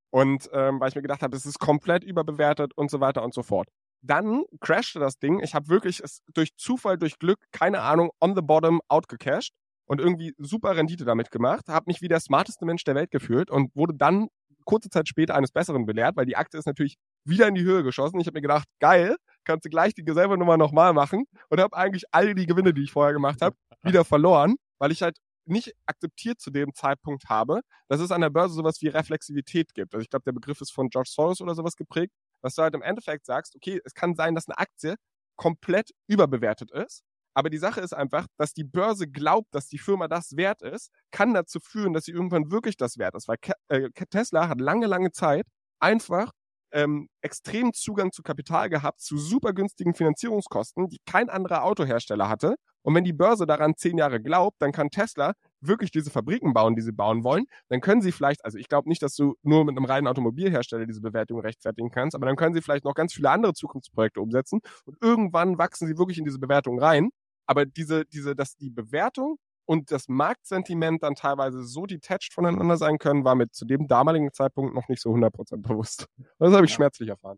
[0.10, 3.34] Und ähm, weil ich mir gedacht habe, es ist komplett überbewertet und so weiter und
[3.34, 3.68] so fort.
[4.02, 5.42] Dann crashte das Ding.
[5.44, 9.54] Ich habe wirklich es durch Zufall, durch Glück, keine Ahnung, on the bottom outgecashed.
[9.90, 13.50] und irgendwie super Rendite damit gemacht, habe mich wie der smarteste Mensch der Welt gefühlt
[13.50, 14.28] und wurde dann
[14.68, 17.84] kurze Zeit später eines Besseren belehrt, weil die Aktie ist natürlich wieder in die Höhe
[17.84, 18.20] geschossen.
[18.20, 19.16] Ich habe mir gedacht, geil,
[19.48, 22.84] kannst du gleich die selbe Nummer nochmal machen und habe eigentlich all die Gewinne, die
[22.84, 27.62] ich vorher gemacht habe, wieder verloren, weil ich halt nicht akzeptiert zu dem Zeitpunkt habe,
[27.88, 29.94] dass es an der Börse sowas wie Reflexivität gibt.
[29.96, 32.76] Also ich glaube, der Begriff ist von George Soros oder sowas geprägt, dass du halt
[32.76, 34.96] im Endeffekt sagst, okay, es kann sein, dass eine Aktie
[35.38, 37.04] komplett überbewertet ist.
[37.34, 40.92] Aber die Sache ist einfach, dass die Börse glaubt, dass die Firma das wert ist,
[41.12, 43.28] kann dazu führen, dass sie irgendwann wirklich das wert ist.
[43.28, 45.46] Weil äh, Tesla hat lange, lange Zeit
[45.80, 46.32] einfach
[46.72, 52.56] ähm, extremen Zugang zu Kapital gehabt, zu super günstigen Finanzierungskosten, die kein anderer Autohersteller hatte.
[52.84, 56.76] Und wenn die Börse daran zehn Jahre glaubt, dann kann Tesla wirklich diese Fabriken bauen,
[56.76, 57.46] die sie bauen wollen.
[57.70, 60.86] Dann können sie vielleicht, also ich glaube nicht, dass du nur mit einem reinen Automobilhersteller
[60.86, 64.62] diese Bewertung rechtfertigen kannst, aber dann können sie vielleicht noch ganz viele andere Zukunftsprojekte umsetzen
[64.86, 67.10] und irgendwann wachsen sie wirklich in diese Bewertung rein.
[67.46, 72.98] Aber diese, diese, dass die Bewertung und das Marktsentiment dann teilweise so detached voneinander sein
[72.98, 76.08] können, war mir zu dem damaligen Zeitpunkt noch nicht so 100% bewusst.
[76.40, 76.76] Das habe ich ja.
[76.76, 77.38] schmerzlich erfahren.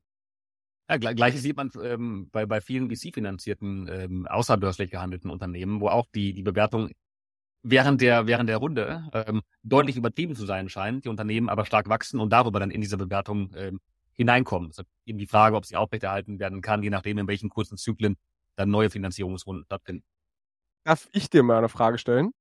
[0.89, 6.07] Ja, gleiches sieht man ähm, bei, bei vielen VC-finanzierten, ähm, außerbörslich gehandelten Unternehmen, wo auch
[6.15, 6.91] die, die Bewertung
[7.61, 11.89] während der, während der Runde ähm, deutlich übertrieben zu sein scheint, die Unternehmen aber stark
[11.89, 13.79] wachsen und darüber dann in diese Bewertung ähm,
[14.13, 14.69] hineinkommen.
[14.69, 17.77] Das ist eben die Frage, ob sie aufrechterhalten werden kann, je nachdem, in welchen kurzen
[17.77, 18.17] Zyklen
[18.55, 20.03] dann neue Finanzierungsrunden stattfinden.
[20.83, 22.31] Darf ich dir mal eine Frage stellen?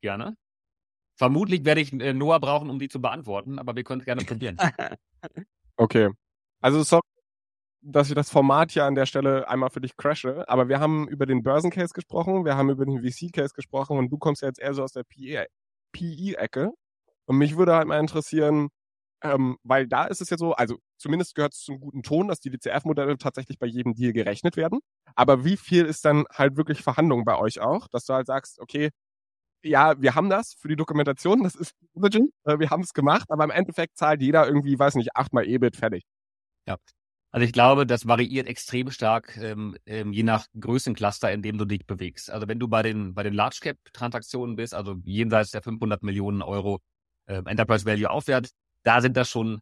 [0.00, 0.36] Gerne.
[1.16, 4.24] Vermutlich werde ich äh, Noah brauchen, um die zu beantworten, aber wir können es gerne
[4.24, 4.56] probieren.
[5.76, 6.10] okay.
[6.60, 7.02] Also sorry,
[7.82, 11.08] dass ich das Format hier an der Stelle einmal für dich crashe, aber wir haben
[11.08, 14.60] über den Börsencase gesprochen, wir haben über den VC-Case gesprochen und du kommst ja jetzt
[14.60, 15.04] eher so aus der
[15.92, 16.70] PE-Ecke.
[17.26, 18.68] Und mich würde halt mal interessieren,
[19.22, 22.40] ähm, weil da ist es ja so, also zumindest gehört es zum guten Ton, dass
[22.40, 24.80] die DCF-Modelle tatsächlich bei jedem Deal gerechnet werden.
[25.14, 28.60] Aber wie viel ist dann halt wirklich Verhandlung bei euch auch, dass du halt sagst,
[28.60, 28.90] okay,
[29.64, 33.30] ja, wir haben das für die Dokumentation, das ist legit, äh, wir haben es gemacht,
[33.30, 36.04] aber im Endeffekt zahlt jeder irgendwie, weiß nicht, achtmal EBIT fertig.
[36.66, 36.76] Ja.
[37.34, 41.64] Also ich glaube, das variiert extrem stark, ähm, ähm, je nach Größencluster, in dem du
[41.64, 42.30] dich bewegst.
[42.30, 46.02] Also wenn du bei den, bei den Large Cap Transaktionen bist, also jenseits der 500
[46.02, 46.80] Millionen Euro
[47.26, 48.50] äh, Enterprise Value aufwärts,
[48.82, 49.60] da sind das schon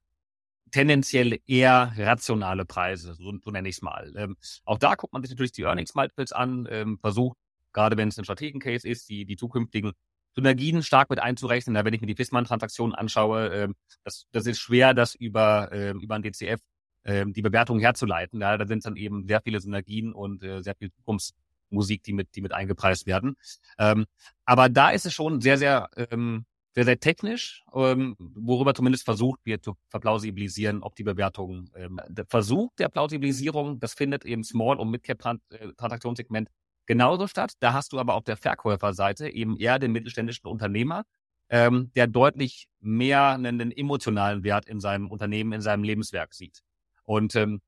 [0.70, 4.12] tendenziell eher rationale Preise, so, so nenne ich es mal.
[4.16, 7.36] Ähm, auch da guckt man sich natürlich die Earnings Multiples an, ähm, versucht,
[7.72, 9.92] gerade wenn es ein Strategen-Case ist, die, die zukünftigen
[10.34, 11.74] Synergien stark mit einzurechnen.
[11.74, 16.00] Da, wenn ich mir die Fissmann-Transaktion anschaue, ähm, das, das ist schwer, das über, ähm,
[16.00, 16.60] über ein DCF
[17.04, 18.40] ähm, die Bewertung herzuleiten.
[18.40, 22.34] Ja, da sind dann eben sehr viele Synergien und äh, sehr viel Zukunftsmusik, die mit,
[22.36, 23.36] die mit eingepreist werden.
[23.78, 24.06] Ähm,
[24.44, 29.40] aber da ist es schon sehr, sehr ähm, sehr, sehr technisch, ähm, worüber zumindest versucht
[29.44, 34.78] wird zu verplausibilisieren, ob die Bewertung, ähm, der Versuch der Plausibilisierung, das findet im Small-
[34.78, 36.48] und Mid-Cap-Transaktionssegment
[36.86, 37.52] genauso statt.
[37.60, 41.04] Da hast du aber auf der Verkäuferseite eben eher den mittelständischen Unternehmer,
[41.48, 46.60] ähm, der deutlich mehr einen, einen, emotionalen Wert in seinem Unternehmen, in seinem Lebenswerk sieht.
[47.04, 47.60] Und ähm,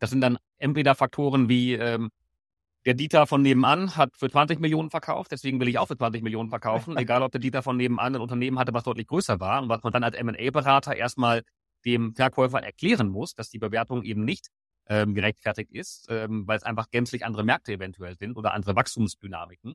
[0.00, 2.10] das sind dann entweder Faktoren wie ähm,
[2.86, 6.22] der Dieter von nebenan hat für 20 Millionen verkauft, deswegen will ich auch für 20
[6.22, 9.62] Millionen verkaufen, egal ob der Dieter von nebenan ein Unternehmen hatte, was deutlich größer war
[9.62, 11.42] und was man dann als M&A-Berater erstmal
[11.84, 14.48] dem Verkäufer erklären muss, dass die Bewertung eben nicht
[14.88, 19.74] ähm, gerechtfertigt ist, ähm, weil es einfach gänzlich andere Märkte eventuell sind oder andere Wachstumsdynamiken.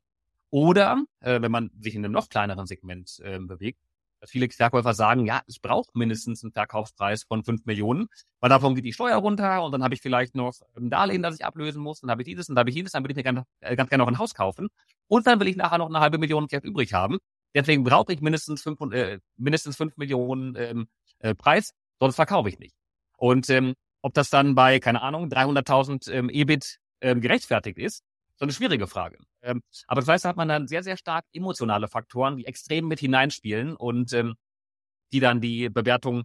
[0.51, 3.79] Oder äh, wenn man sich in einem noch kleineren Segment äh, bewegt,
[4.19, 8.07] dass viele Verkäufer sagen, ja, ich brauche mindestens einen Verkaufspreis von fünf Millionen,
[8.39, 11.35] weil davon geht die Steuer runter und dann habe ich vielleicht noch ein Darlehen, das
[11.35, 13.17] ich ablösen muss, dann habe ich dieses und dann habe ich jenes, dann würde ich
[13.17, 14.69] mir ganz, äh, ganz gerne noch ein Haus kaufen
[15.07, 17.17] und dann will ich nachher noch eine halbe Million Geld übrig haben.
[17.55, 20.87] Deswegen brauche ich mindestens fünf, äh, mindestens fünf Millionen ähm,
[21.19, 22.75] äh, Preis, sonst verkaufe ich nicht.
[23.17, 28.03] Und ähm, ob das dann bei, keine Ahnung, 300.000 ähm, EBIT ähm, gerechtfertigt ist,
[28.39, 29.17] so eine schwierige Frage.
[29.41, 32.87] Ähm, aber das heißt, da hat man dann sehr, sehr stark emotionale Faktoren, die extrem
[32.87, 34.35] mit hineinspielen und ähm,
[35.11, 36.23] die dann die Bewertung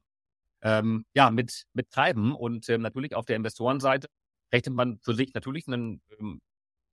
[0.62, 2.34] ähm, ja mit mit treiben.
[2.34, 4.08] Und ähm, natürlich auf der Investorenseite
[4.52, 6.40] rechnet man für sich natürlich einen ähm,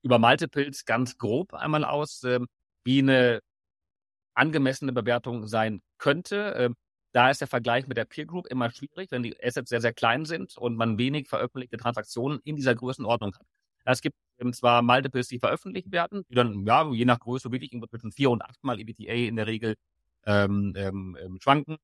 [0.04, 2.48] über Multiples ganz grob einmal aus, ähm,
[2.84, 3.42] wie eine
[4.36, 6.54] angemessene Bewertung sein könnte.
[6.58, 6.76] Ähm,
[7.14, 9.94] da ist der Vergleich mit der Peer Group immer schwierig, wenn die Assets sehr, sehr
[9.94, 13.46] klein sind und man wenig veröffentlichte Transaktionen in dieser Größenordnung hat.
[13.86, 17.71] Es gibt ähm, zwar Multiples, die veröffentlicht werden, die dann, ja, je nach Größe wirklich
[17.89, 19.75] zwischen vier und acht Mal EBTA in der Regel
[20.25, 21.77] ähm, ähm, ähm, schwanken.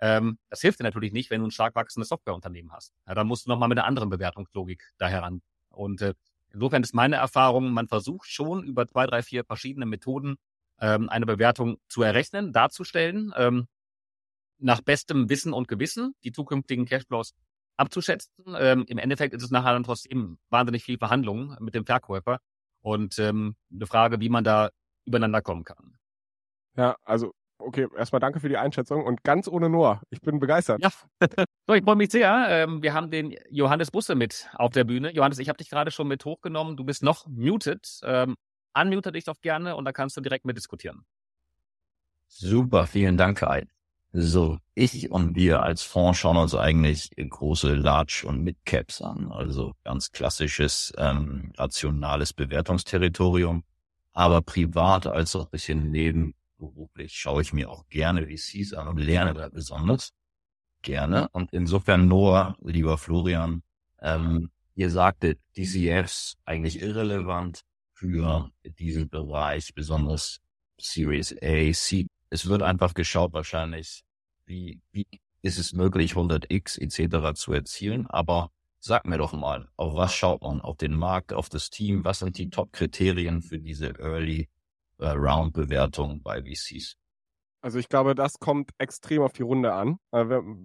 [0.00, 2.92] Ähm, das hilft dir natürlich nicht, wenn du ein stark wachsendes Softwareunternehmen hast.
[3.06, 5.42] Ja, dann musst du nochmal mit einer anderen Bewertungslogik da heran.
[5.70, 6.14] Und äh,
[6.52, 10.36] insofern ist meine Erfahrung, man versucht schon über zwei, drei, vier verschiedene Methoden
[10.80, 13.66] ähm, eine Bewertung zu errechnen, darzustellen, ähm,
[14.58, 17.34] nach bestem Wissen und Gewissen die zukünftigen Cashflows
[17.78, 18.32] abzuschätzen.
[18.56, 22.38] Ähm, Im Endeffekt ist es nachher dann trotzdem wahnsinnig viel Verhandlungen mit dem Verkäufer
[22.82, 24.70] und ähm, eine Frage, wie man da
[25.06, 25.96] übereinander kommen kann.
[26.76, 30.02] Ja, also okay, erstmal danke für die Einschätzung und ganz ohne Noah.
[30.10, 30.82] Ich bin begeistert.
[30.82, 30.90] Ja,
[31.66, 32.46] so, ich freue mich sehr.
[32.48, 35.12] Ähm, wir haben den Johannes Busse mit auf der Bühne.
[35.12, 36.76] Johannes, ich habe dich gerade schon mit hochgenommen.
[36.76, 38.00] Du bist noch muted.
[38.02, 38.36] Ähm,
[38.74, 41.04] unmute dich doch gerne und dann kannst du direkt mitdiskutieren.
[42.28, 43.66] Super, vielen Dank, Kai.
[44.12, 49.74] So, ich und wir als Fonds schauen uns eigentlich große Large- und Mid-Caps an, also
[49.84, 53.64] ganz klassisches, ähm, rationales Bewertungsterritorium.
[54.12, 58.98] Aber privat als auch ein bisschen nebenberuflich schaue ich mir auch gerne VCs an und
[58.98, 60.12] lerne da besonders
[60.82, 61.28] gerne.
[61.32, 63.62] Und insofern Noah, lieber Florian,
[64.00, 70.40] ähm, ihr sagtet, DCFs eigentlich irrelevant für diesen Bereich, besonders
[70.78, 74.04] Series A, C es wird einfach geschaut wahrscheinlich,
[74.46, 75.06] wie, wie
[75.42, 77.38] ist es möglich, 100x etc.
[77.38, 78.06] zu erzielen.
[78.06, 80.60] Aber sag mir doch mal, auf was schaut man?
[80.60, 82.04] Auf den Markt, auf das Team?
[82.04, 84.48] Was sind die Top-Kriterien für diese Early
[84.98, 86.96] äh, bei VCs?
[87.60, 89.98] Also ich glaube, das kommt extrem auf die Runde an.
[90.12, 90.24] Äh,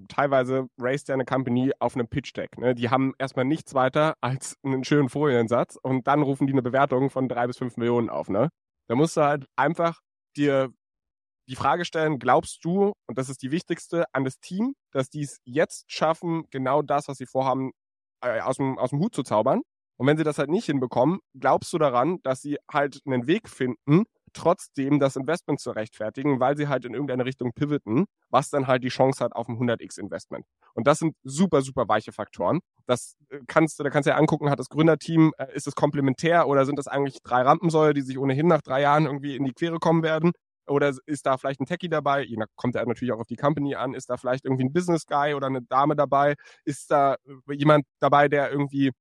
[0.09, 2.57] teilweise raced ja eine Company auf einem Pitch-Deck.
[2.59, 2.75] Ne?
[2.75, 7.09] Die haben erstmal nichts weiter als einen schönen Foliensatz und dann rufen die eine Bewertung
[7.09, 8.29] von drei bis fünf Millionen auf.
[8.29, 8.49] Ne?
[8.87, 10.01] Da musst du halt einfach
[10.37, 10.71] dir
[11.47, 15.23] die Frage stellen, glaubst du, und das ist die wichtigste, an das Team, dass die
[15.23, 17.71] es jetzt schaffen, genau das, was sie vorhaben,
[18.21, 19.61] äh, aus, dem, aus dem Hut zu zaubern?
[19.97, 23.47] Und wenn sie das halt nicht hinbekommen, glaubst du daran, dass sie halt einen Weg
[23.47, 28.67] finden, trotzdem das Investment zu rechtfertigen, weil sie halt in irgendeine Richtung pivoten, was dann
[28.67, 30.45] halt die Chance hat auf ein 100x Investment.
[30.73, 32.59] Und das sind super, super weiche Faktoren.
[32.87, 35.75] Das äh, kannst du, da kannst du ja angucken, hat das Gründerteam, äh, ist es
[35.75, 39.45] komplementär oder sind das eigentlich drei Rampensäule, die sich ohnehin nach drei Jahren irgendwie in
[39.45, 40.31] die Quere kommen werden?
[40.67, 42.23] Oder ist da vielleicht ein Techie dabei?
[42.23, 43.93] Je kommt er natürlich auch auf die Company an.
[43.93, 46.35] Ist da vielleicht irgendwie ein Business Guy oder eine Dame dabei?
[46.65, 48.91] Ist da äh, jemand dabei, der irgendwie,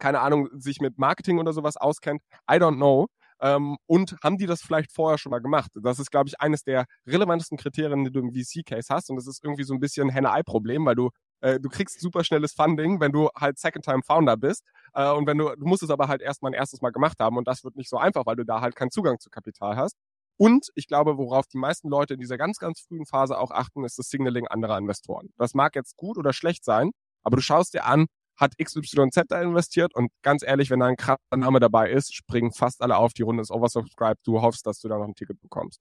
[0.00, 2.22] keine Ahnung, sich mit Marketing oder sowas auskennt?
[2.50, 3.06] I don't know.
[3.40, 5.70] Ähm, und haben die das vielleicht vorher schon mal gemacht?
[5.82, 9.10] Das ist, glaube ich, eines der relevantesten Kriterien, die du im VC-Case hast.
[9.10, 12.52] Und das ist irgendwie so ein bisschen Henne-Ei-Problem, weil du äh, du kriegst super schnelles
[12.52, 14.64] Funding, wenn du halt Second-Time-Founder bist.
[14.94, 17.18] Äh, und wenn du, du musst es aber halt erst mal ein erstes Mal gemacht
[17.20, 17.36] haben.
[17.36, 19.96] Und das wird nicht so einfach, weil du da halt keinen Zugang zu Kapital hast.
[20.38, 23.84] Und ich glaube, worauf die meisten Leute in dieser ganz, ganz frühen Phase auch achten,
[23.84, 25.30] ist das Signaling anderer Investoren.
[25.36, 29.42] Das mag jetzt gut oder schlecht sein, aber du schaust dir an, hat XYZ da
[29.42, 33.12] investiert und ganz ehrlich, wenn da ein krasser Name dabei ist, springen fast alle auf,
[33.12, 35.80] die Runde ist oversubscribed, du hoffst, dass du da noch ein Ticket bekommst.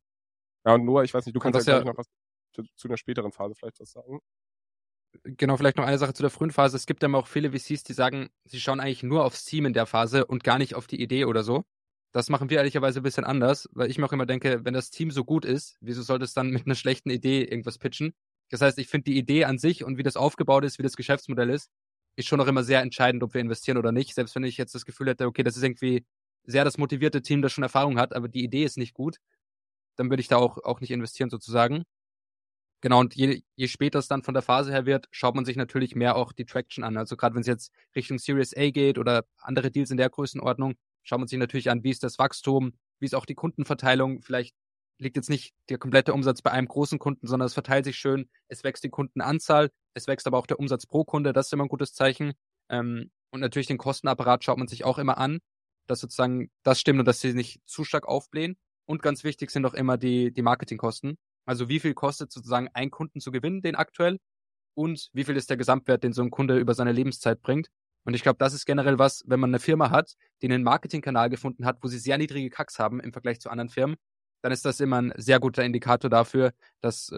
[0.65, 2.07] Ja, und nur, ich weiß nicht, du kannst ja, ja noch was
[2.53, 4.19] zu, zu einer späteren Phase vielleicht was sagen.
[5.23, 6.75] Genau, vielleicht noch eine Sache zu der frühen Phase.
[6.75, 9.73] Es gibt ja auch viele VCs, die sagen, sie schauen eigentlich nur aufs Team in
[9.73, 11.63] der Phase und gar nicht auf die Idee oder so.
[12.13, 14.89] Das machen wir ehrlicherweise ein bisschen anders, weil ich mir auch immer denke, wenn das
[14.89, 18.13] Team so gut ist, wieso sollte es dann mit einer schlechten Idee irgendwas pitchen?
[18.49, 20.95] Das heißt, ich finde die Idee an sich und wie das aufgebaut ist, wie das
[20.95, 21.69] Geschäftsmodell ist,
[22.15, 24.15] ist schon noch immer sehr entscheidend, ob wir investieren oder nicht.
[24.15, 26.05] Selbst wenn ich jetzt das Gefühl hätte, okay, das ist irgendwie
[26.43, 29.17] sehr das motivierte Team, das schon Erfahrung hat, aber die Idee ist nicht gut,
[29.97, 31.83] dann würde ich da auch, auch nicht investieren sozusagen.
[32.81, 35.57] Genau, und je, je später es dann von der Phase her wird, schaut man sich
[35.57, 36.95] natürlich mehr auch die Traction an.
[36.97, 40.75] Also gerade wenn es jetzt Richtung Series A geht oder andere Deals in der Größenordnung,
[41.07, 44.21] schaut man sich natürlich an, wie ist das Wachstum, wie ist auch die Kundenverteilung.
[44.21, 44.53] Vielleicht
[44.99, 48.29] liegt jetzt nicht der komplette Umsatz bei einem großen Kunden, sondern es verteilt sich schön.
[48.49, 51.31] Es wächst die Kundenanzahl, es wächst aber auch der Umsatz pro Kunde.
[51.31, 52.33] Das ist immer ein gutes Zeichen.
[52.69, 55.39] Ähm, und natürlich den Kostenapparat schaut man sich auch immer an,
[55.87, 58.57] dass sozusagen das stimmt und dass sie nicht zu stark aufblähen.
[58.85, 61.17] Und ganz wichtig sind auch immer die, die Marketingkosten.
[61.45, 64.19] Also wie viel kostet sozusagen ein Kunden zu gewinnen, den aktuell?
[64.73, 67.69] Und wie viel ist der Gesamtwert, den so ein Kunde über seine Lebenszeit bringt?
[68.07, 71.29] Und ich glaube, das ist generell was, wenn man eine Firma hat, die einen Marketingkanal
[71.29, 73.97] gefunden hat, wo sie sehr niedrige Kacks haben im Vergleich zu anderen Firmen,
[74.41, 77.13] dann ist das immer ein sehr guter Indikator dafür, dass,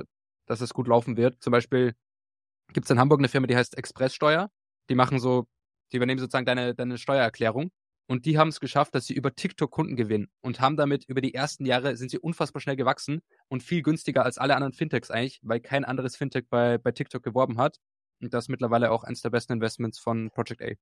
[0.47, 1.43] dass es gut laufen wird.
[1.43, 1.93] Zum Beispiel
[2.73, 4.49] gibt es in Hamburg eine Firma, die heißt Expresssteuer.
[4.89, 5.45] Die machen so,
[5.91, 7.69] die übernehmen sozusagen deine, deine Steuererklärung.
[8.07, 11.21] Und die haben es geschafft, dass sie über TikTok Kunden gewinnen und haben damit über
[11.21, 15.11] die ersten Jahre sind sie unfassbar schnell gewachsen und viel günstiger als alle anderen Fintechs
[15.11, 17.77] eigentlich, weil kein anderes Fintech bei, bei TikTok geworben hat.
[18.21, 20.73] Und das ist mittlerweile auch eines der besten Investments von Project A.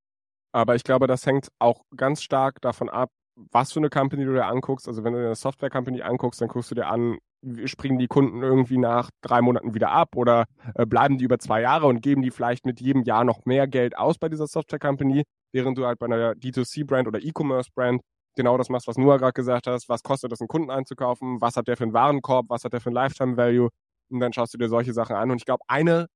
[0.53, 4.33] Aber ich glaube, das hängt auch ganz stark davon ab, was für eine Company du
[4.33, 4.87] dir anguckst.
[4.87, 7.17] Also wenn du dir eine Software Company anguckst, dann guckst du dir an,
[7.65, 10.45] springen die Kunden irgendwie nach drei Monaten wieder ab oder
[10.75, 13.67] äh, bleiben die über zwei Jahre und geben die vielleicht mit jedem Jahr noch mehr
[13.67, 18.01] Geld aus bei dieser Software Company, während du halt bei einer D2C-Brand oder E-Commerce-Brand
[18.35, 19.89] genau das machst, was Noah gerade gesagt hast.
[19.89, 21.41] Was kostet es, einen Kunden einzukaufen?
[21.41, 22.45] Was hat der für einen Warenkorb?
[22.49, 23.69] Was hat der für einen Lifetime Value?
[24.09, 25.31] Und dann schaust du dir solche Sachen an.
[25.31, 26.07] Und ich glaube, eine,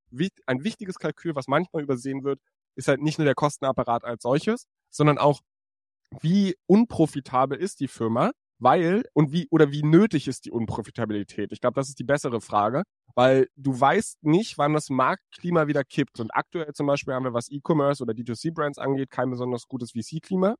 [0.46, 2.40] ein wichtiges Kalkül, was manchmal übersehen wird,
[2.76, 5.42] ist halt nicht nur der Kostenapparat als solches, sondern auch,
[6.22, 11.52] wie unprofitabel ist die Firma, weil und wie oder wie nötig ist die Unprofitabilität?
[11.52, 12.84] Ich glaube, das ist die bessere Frage,
[13.16, 16.20] weil du weißt nicht, wann das Marktklima wieder kippt.
[16.20, 20.56] Und aktuell zum Beispiel haben wir, was E-Commerce oder D2C-Brands angeht, kein besonders gutes VC-Klima.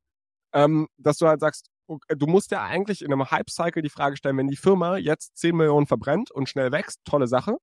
[0.54, 4.38] ähm, dass du halt sagst, du musst ja eigentlich in einem Hype-Cycle die Frage stellen,
[4.38, 7.56] wenn die Firma jetzt 10 Millionen verbrennt und schnell wächst, tolle Sache.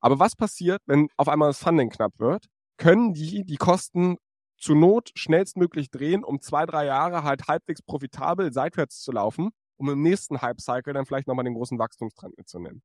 [0.00, 2.46] Aber was passiert, wenn auf einmal das Funding knapp wird?
[2.76, 4.16] Können die die Kosten
[4.56, 9.88] zur Not schnellstmöglich drehen, um zwei, drei Jahre halt halbwegs profitabel seitwärts zu laufen, um
[9.88, 12.82] im nächsten Hype-Cycle dann vielleicht nochmal den großen Wachstumstrend mitzunehmen?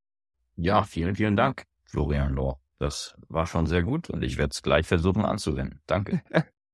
[0.56, 2.60] Ja, vielen, vielen Dank, Florian Lohr.
[2.80, 5.82] Das war schon sehr gut und ich werde es gleich versuchen anzuwenden.
[5.88, 6.22] Danke.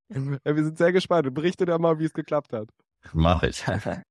[0.09, 1.33] ja, wir sind sehr gespannt.
[1.33, 2.69] Berichte da mal, wie es geklappt hat.
[3.13, 3.63] Mach ich.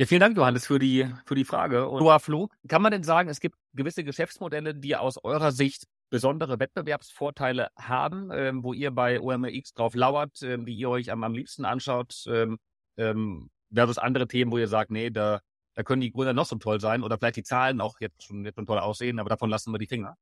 [0.00, 1.88] Ja, vielen Dank, Johannes, für die, für die Frage.
[1.88, 5.88] Und Noah Flo, kann man denn sagen, es gibt gewisse Geschäftsmodelle, die aus eurer Sicht
[6.08, 11.24] besondere Wettbewerbsvorteile haben, ähm, wo ihr bei OMX drauf lauert, ähm, die ihr euch am,
[11.24, 12.58] am liebsten anschaut, ähm,
[12.96, 15.40] ähm, versus andere Themen, wo ihr sagt, nee, da,
[15.74, 18.44] da können die Gründer noch so toll sein oder vielleicht die Zahlen auch jetzt schon,
[18.44, 20.16] jetzt schon toll aussehen, aber davon lassen wir die Finger.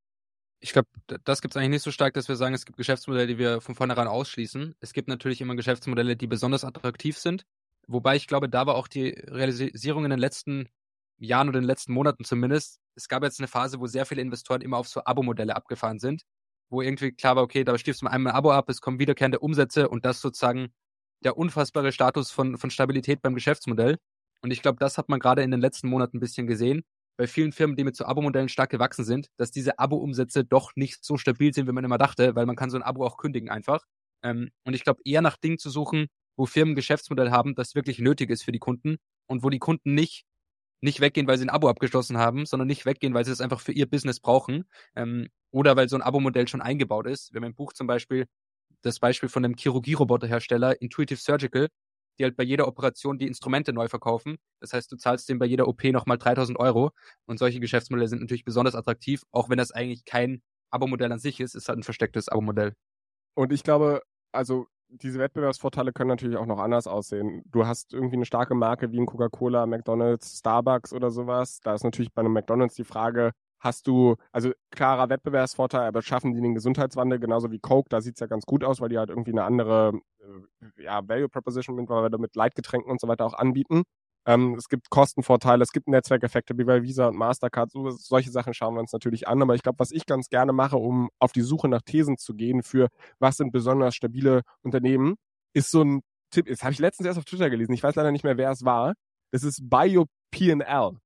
[0.61, 0.89] Ich glaube,
[1.25, 3.61] das gibt es eigentlich nicht so stark, dass wir sagen, es gibt Geschäftsmodelle, die wir
[3.61, 4.75] von vornherein ausschließen.
[4.81, 7.45] Es gibt natürlich immer Geschäftsmodelle, die besonders attraktiv sind.
[7.89, 10.69] Wobei ich glaube, da war auch die Realisierung in den letzten
[11.19, 12.81] Jahren oder in den letzten Monaten zumindest.
[12.95, 16.23] Es gab jetzt eine Phase, wo sehr viele Investoren immer auf so Abo-Modelle abgefahren sind,
[16.71, 19.39] wo irgendwie klar war, okay, da stiefst du einmal ein Abo ab, es kommen wiederkehrende
[19.39, 20.73] Umsätze und das sozusagen
[21.25, 23.99] der unfassbare Status von, von Stabilität beim Geschäftsmodell.
[24.43, 26.85] Und ich glaube, das hat man gerade in den letzten Monaten ein bisschen gesehen,
[27.17, 31.03] bei vielen Firmen, die mit so Abo-Modellen stark gewachsen sind, dass diese Abo-Umsätze doch nicht
[31.03, 33.49] so stabil sind, wie man immer dachte, weil man kann so ein Abo auch kündigen
[33.49, 33.85] einfach.
[34.23, 37.75] Ähm, und ich glaube, eher nach Dingen zu suchen, wo Firmen ein Geschäftsmodell haben, das
[37.75, 40.25] wirklich nötig ist für die Kunden und wo die Kunden nicht
[40.81, 43.61] nicht weggehen, weil sie ein Abo abgeschlossen haben, sondern nicht weggehen, weil sie es einfach
[43.61, 44.65] für ihr Business brauchen
[44.95, 47.33] ähm, oder weil so ein Abo-Modell schon eingebaut ist.
[47.33, 48.27] Wir haben im Buch zum Beispiel
[48.83, 51.69] das Beispiel von einem Chirurgie-Roboterhersteller Intuitive Surgical,
[52.19, 54.37] die halt bei jeder Operation die Instrumente neu verkaufen.
[54.61, 56.91] Das heißt, du zahlst dem bei jeder OP nochmal 3000 Euro
[57.27, 61.41] und solche Geschäftsmodelle sind natürlich besonders attraktiv, auch wenn das eigentlich kein Abo-Modell an sich
[61.41, 62.75] ist, ist halt ein verstecktes Abo-Modell.
[63.35, 67.43] Und ich glaube, also diese Wettbewerbsvorteile können natürlich auch noch anders aussehen.
[67.47, 71.61] Du hast irgendwie eine starke Marke wie ein Coca-Cola, McDonald's, Starbucks oder sowas.
[71.63, 76.33] Da ist natürlich bei einem McDonald's die Frage, hast du, also klarer Wettbewerbsvorteil, aber schaffen
[76.35, 77.89] die den Gesundheitswandel genauso wie Coke?
[77.89, 81.29] Da sieht's ja ganz gut aus, weil die halt irgendwie eine andere äh, ja, Value
[81.29, 83.83] Proposition mit Leitgetränken und so weiter auch anbieten.
[84.27, 87.71] Ähm, es gibt Kostenvorteile, es gibt Netzwerkeffekte wie bei Visa und Mastercard.
[87.71, 89.41] So, solche Sachen schauen wir uns natürlich an.
[89.41, 92.35] Aber ich glaube, was ich ganz gerne mache, um auf die Suche nach Thesen zu
[92.35, 92.89] gehen für
[93.21, 95.15] was sind besonders stabile Unternehmen,
[95.55, 96.47] ist so ein Tipp.
[96.47, 97.73] Das habe ich letztens erst auf Twitter gelesen.
[97.73, 98.95] Ich weiß leider nicht mehr, wer es war.
[99.31, 100.99] Das ist BioPNL.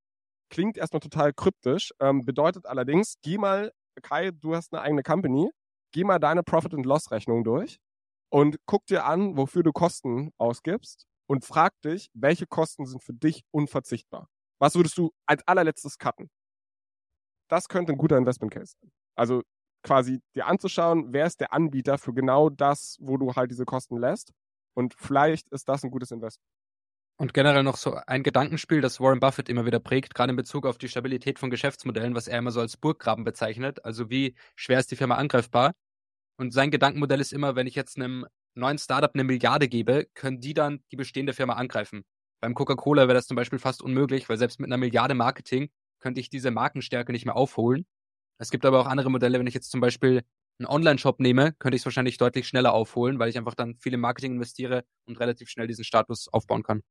[0.51, 3.71] Klingt erstmal total kryptisch, ähm, bedeutet allerdings, geh mal,
[4.03, 5.51] Kai, du hast eine eigene Company,
[5.93, 7.79] geh mal deine Profit- and Loss-Rechnung durch
[8.31, 13.15] und guck dir an, wofür du Kosten ausgibst und frag dich, welche Kosten sind für
[13.15, 14.29] dich unverzichtbar?
[14.59, 16.29] Was würdest du als allerletztes cutten?
[17.49, 18.91] Das könnte ein guter Investment Case sein.
[19.15, 19.43] Also
[19.85, 23.97] quasi dir anzuschauen, wer ist der Anbieter für genau das, wo du halt diese Kosten
[23.97, 24.33] lässt.
[24.75, 26.51] Und vielleicht ist das ein gutes Investment.
[27.17, 30.67] Und generell noch so ein Gedankenspiel, das Warren Buffett immer wieder prägt, gerade in Bezug
[30.67, 33.85] auf die Stabilität von Geschäftsmodellen, was er immer so als Burggraben bezeichnet.
[33.85, 35.75] Also wie schwer ist die Firma angreifbar?
[36.39, 40.41] Und sein Gedankenmodell ist immer, wenn ich jetzt einem neuen Startup eine Milliarde gebe, können
[40.41, 42.05] die dann die bestehende Firma angreifen.
[42.41, 46.21] Beim Coca-Cola wäre das zum Beispiel fast unmöglich, weil selbst mit einer Milliarde Marketing könnte
[46.21, 47.87] ich diese Markenstärke nicht mehr aufholen.
[48.39, 50.23] Es gibt aber auch andere Modelle, wenn ich jetzt zum Beispiel
[50.59, 53.95] einen Online-Shop nehme, könnte ich es wahrscheinlich deutlich schneller aufholen, weil ich einfach dann viel
[53.95, 56.83] im Marketing investiere und relativ schnell diesen Status aufbauen kann.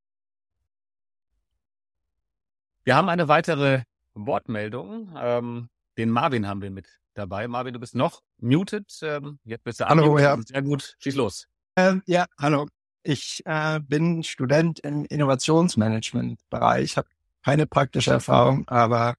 [2.84, 3.84] Wir haben eine weitere
[4.14, 5.16] Wortmeldung.
[5.18, 7.48] Ähm, den Marvin haben wir mit dabei.
[7.48, 8.92] Marvin, du bist noch muted.
[9.02, 10.38] Ähm, jetzt bist du Hallo, ja.
[10.42, 10.96] Sehr gut.
[11.00, 11.48] Schieß los.
[11.76, 12.68] Ähm, ja, hallo.
[13.04, 17.08] Ich äh, bin Student im Innovationsmanagement-Bereich, habe
[17.44, 19.16] keine praktische Erfahrung, aber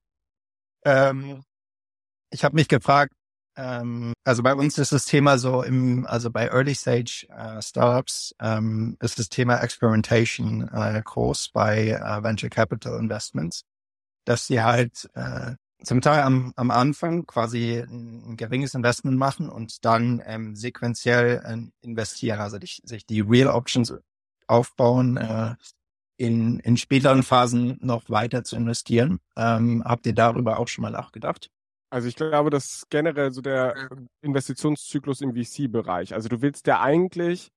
[0.85, 1.43] ähm,
[2.29, 3.13] ich habe mich gefragt,
[3.57, 8.33] ähm, also bei uns ist das Thema so im, also bei Early Stage äh, Startups
[8.39, 13.65] ähm, ist das Thema Experimentation äh, groß bei äh, Venture Capital Investments,
[14.25, 19.83] dass sie halt äh, zum Teil am, am Anfang quasi ein, geringes Investment machen und
[19.85, 23.93] dann ähm, sequenziell äh, investieren, also die, sich die Real Options
[24.47, 25.55] aufbauen, äh,
[26.17, 29.19] in, in späteren Phasen noch weiter zu investieren.
[29.35, 31.49] Ähm, habt ihr darüber auch schon mal nachgedacht?
[31.89, 33.89] Also ich glaube, das ist generell so der
[34.21, 36.13] Investitionszyklus im VC-Bereich.
[36.13, 37.51] Also du willst ja eigentlich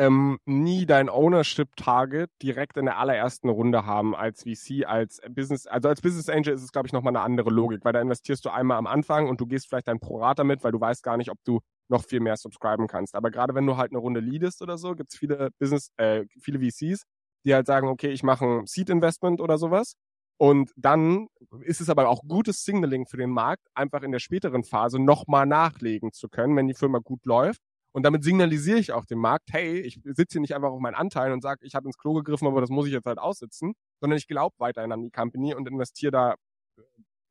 [0.00, 5.90] ähm, nie dein Ownership-Target direkt in der allerersten Runde haben als VC, als Business, also
[5.90, 8.48] als Business Angel ist es, glaube ich, nochmal eine andere Logik, weil da investierst du
[8.48, 11.30] einmal am Anfang und du gehst vielleicht dein Prorata mit, weil du weißt gar nicht,
[11.30, 13.14] ob du noch viel mehr subscriben kannst.
[13.14, 16.60] Aber gerade wenn du halt eine Runde leadest oder so, gibt's viele Business, äh, viele
[16.60, 17.02] VCs,
[17.44, 19.96] die halt sagen, okay, ich mache ein Seed-Investment oder sowas.
[20.38, 21.26] Und dann
[21.60, 25.44] ist es aber auch gutes Signaling für den Markt, einfach in der späteren Phase nochmal
[25.44, 27.60] nachlegen zu können, wenn die Firma gut läuft
[27.92, 30.94] Und damit signalisiere ich auch dem Markt, hey, ich sitze hier nicht einfach auf meinen
[30.94, 33.74] Anteil und sage, ich habe ins Klo gegriffen, aber das muss ich jetzt halt aussitzen,
[34.00, 36.34] sondern ich glaube weiterhin an die Company und investiere da,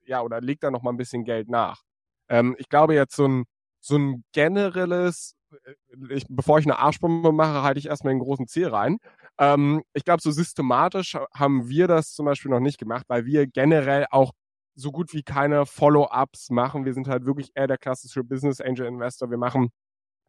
[0.06, 1.84] ja, oder leg da noch mal ein bisschen Geld nach.
[2.30, 3.46] Ähm, ich glaube jetzt so ein,
[3.80, 5.36] so ein generelles,
[5.66, 5.74] äh,
[6.10, 8.98] ich, bevor ich eine Arschbombe mache, halte ich erstmal einen großen Ziel rein.
[9.40, 13.48] Ähm, ich glaube, so systematisch haben wir das zum Beispiel noch nicht gemacht, weil wir
[13.48, 14.32] generell auch
[14.76, 16.86] so gut wie keine Follow-ups machen.
[16.86, 19.30] Wir sind halt wirklich eher der klassische Business Angel Investor.
[19.30, 19.70] Wir machen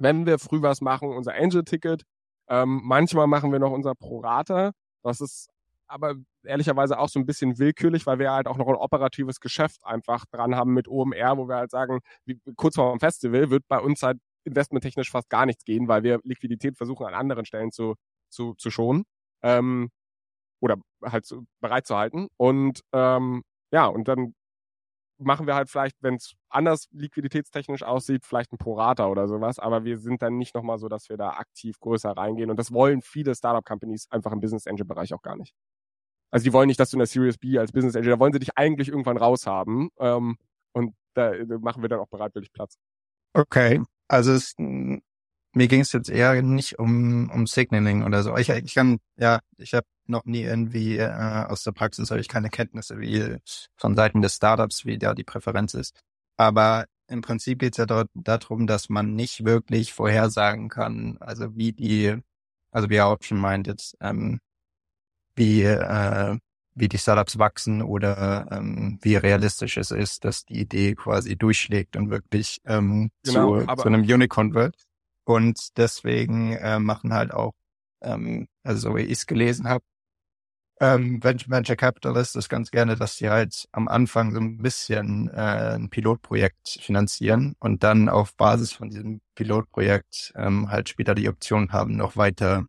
[0.00, 2.04] wenn wir früh was machen, unser Angel-Ticket.
[2.48, 4.72] Ähm, manchmal machen wir noch unser Pro-Rata.
[5.02, 5.48] Das ist
[5.86, 9.84] aber ehrlicherweise auch so ein bisschen willkürlich, weil wir halt auch noch ein operatives Geschäft
[9.84, 13.64] einfach dran haben mit OMR, wo wir halt sagen, wie, kurz vor dem Festival wird
[13.68, 17.72] bei uns halt investmenttechnisch fast gar nichts gehen, weil wir Liquidität versuchen an anderen Stellen
[17.72, 17.96] zu,
[18.30, 19.04] zu, zu schonen
[19.42, 19.90] ähm,
[20.60, 22.28] oder halt zu, bereit zu halten.
[22.36, 23.42] Und ähm,
[23.72, 24.34] ja, und dann
[25.20, 29.84] machen wir halt vielleicht, wenn es anders liquiditätstechnisch aussieht, vielleicht ein Prorata oder sowas, aber
[29.84, 33.02] wir sind dann nicht nochmal so, dass wir da aktiv größer reingehen und das wollen
[33.02, 35.54] viele Startup-Companies einfach im Business Angel-Bereich auch gar nicht.
[36.30, 38.32] Also die wollen nicht, dass du in der Series B als Business Angel, da wollen
[38.32, 40.36] sie dich eigentlich irgendwann raushaben ähm,
[40.72, 42.78] und da, da machen wir dann auch bereitwillig Platz.
[43.34, 48.36] Okay, also es, mir ging es jetzt eher nicht um, um Signaling oder so.
[48.36, 52.28] Ich, ich kann, ja, ich habe noch nie irgendwie äh, aus der Praxis habe ich
[52.28, 53.36] keine Kenntnisse, wie
[53.76, 55.98] von Seiten des Startups, wie da die Präferenz ist.
[56.36, 61.56] Aber im Prinzip geht es ja dort darum, dass man nicht wirklich vorhersagen kann, also
[61.56, 62.16] wie die,
[62.70, 64.40] also wie er auch schon meint jetzt, ähm,
[65.34, 66.38] wie äh,
[66.74, 71.96] wie die Startups wachsen oder ähm, wie realistisch es ist, dass die Idee quasi durchschlägt
[71.96, 74.76] und wirklich ähm, genau, zu, zu einem Unicorn wird.
[75.24, 77.52] Und deswegen äh, machen halt auch,
[78.00, 79.84] ähm, also so wie ich es gelesen habe,
[80.80, 85.74] ähm, Venture Capitalist ist ganz gerne, dass sie halt am Anfang so ein bisschen äh,
[85.74, 91.72] ein Pilotprojekt finanzieren und dann auf Basis von diesem Pilotprojekt ähm, halt später die Option
[91.72, 92.64] haben, noch weiter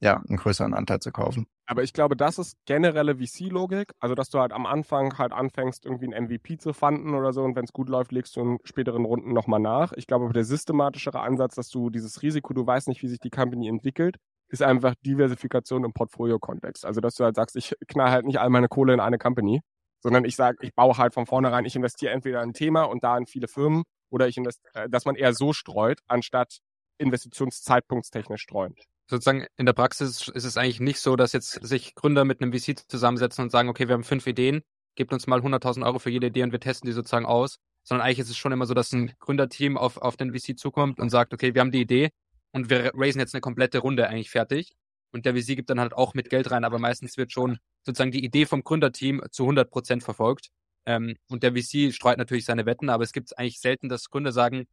[0.00, 1.46] ja, einen größeren Anteil zu kaufen.
[1.68, 3.92] Aber ich glaube, das ist generelle VC-Logik.
[3.98, 7.42] Also, dass du halt am Anfang halt anfängst, irgendwie ein MVP zu fanden oder so
[7.42, 9.92] und wenn es gut läuft, legst du in späteren Runden nochmal nach.
[9.94, 13.30] Ich glaube, der systematischere Ansatz, dass du dieses Risiko, du weißt nicht, wie sich die
[13.30, 14.16] Company entwickelt,
[14.48, 16.84] ist einfach Diversifikation im Portfolio-Kontext.
[16.84, 19.60] Also, dass du halt sagst, ich knall halt nicht all meine Kohle in eine Company,
[20.02, 23.02] sondern ich sage, ich baue halt von vornherein, ich investiere entweder in ein Thema und
[23.04, 26.58] da in viele Firmen oder ich investiere, äh, dass man eher so streut, anstatt
[26.98, 28.74] investitionszeitpunktstechnisch streuen
[29.08, 32.52] sozusagen in der Praxis ist es eigentlich nicht so, dass jetzt sich Gründer mit einem
[32.52, 34.62] VC zusammensetzen und sagen, okay, wir haben fünf Ideen,
[34.96, 38.06] gebt uns mal 100.000 Euro für jede Idee und wir testen die sozusagen aus, sondern
[38.06, 41.10] eigentlich ist es schon immer so, dass ein Gründerteam auf, auf den VC zukommt und
[41.10, 42.10] sagt, okay, wir haben die Idee
[42.56, 44.72] und wir raisen jetzt eine komplette Runde eigentlich fertig.
[45.12, 48.10] Und der VC gibt dann halt auch mit Geld rein, aber meistens wird schon sozusagen
[48.10, 50.48] die Idee vom Gründerteam zu 100 Prozent verfolgt.
[50.84, 54.32] Ähm, und der VC streut natürlich seine Wetten, aber es gibt eigentlich selten, dass Gründer
[54.32, 54.66] sagen,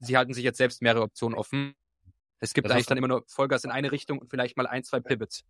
[0.00, 1.74] sie halten sich jetzt selbst mehrere Optionen offen
[2.40, 4.84] es gibt das eigentlich dann immer nur Vollgas in eine Richtung und vielleicht mal ein,
[4.84, 5.44] zwei Pivots.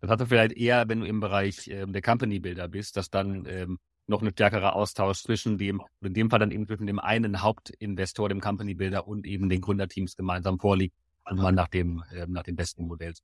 [0.00, 3.10] Das hast du vielleicht eher, wenn du im Bereich ähm, der Company Builder bist, dass
[3.10, 3.78] dann ähm,
[4.10, 8.28] noch ein stärkerer Austausch zwischen dem, in dem Fall dann eben zwischen dem einen Hauptinvestor,
[8.28, 10.94] dem Company Builder und eben den Gründerteams gemeinsam vorliegt
[11.24, 13.14] und man nach dem, ähm, nach dem besten Modell.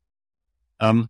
[0.80, 1.08] Ähm,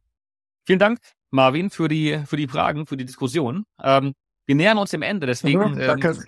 [0.65, 0.99] vielen Dank,
[1.31, 3.65] Marvin, für die, für die Fragen, für die Diskussion.
[3.83, 4.15] Ähm,
[4.47, 5.79] wir nähern uns dem Ende, deswegen.
[5.79, 6.09] Ja, danke.
[6.09, 6.25] Ähm,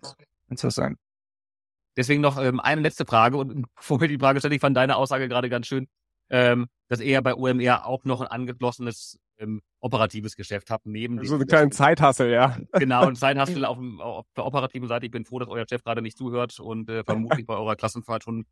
[0.50, 0.98] Interessant.
[1.96, 4.96] Deswegen noch ähm, eine letzte Frage und bevor wir die Frage stelle, ich fand deine
[4.96, 5.88] Aussage gerade ganz schön,
[6.30, 11.36] ähm, dass er bei OMR auch noch ein angeschlossenes ähm, operatives Geschäft hat, neben So
[11.36, 12.58] einen kleinen Zeithassel, ja.
[12.72, 15.06] Genau, ein Zeithassel auf, auf der operativen Seite.
[15.06, 18.24] Ich bin froh, dass euer Chef gerade nicht zuhört und äh, vermutlich bei eurer Klassenfahrt
[18.24, 18.46] schon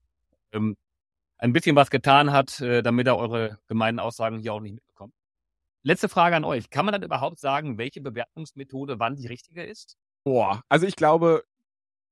[0.53, 0.77] ähm,
[1.39, 5.14] ein bisschen was getan hat, äh, damit er eure gemeinen Aussagen hier auch nicht mitbekommt.
[5.83, 6.70] Letzte Frage an euch.
[6.70, 9.97] Kann man dann überhaupt sagen, welche Bewertungsmethode wann die richtige ist?
[10.24, 11.45] Boah, also ich glaube,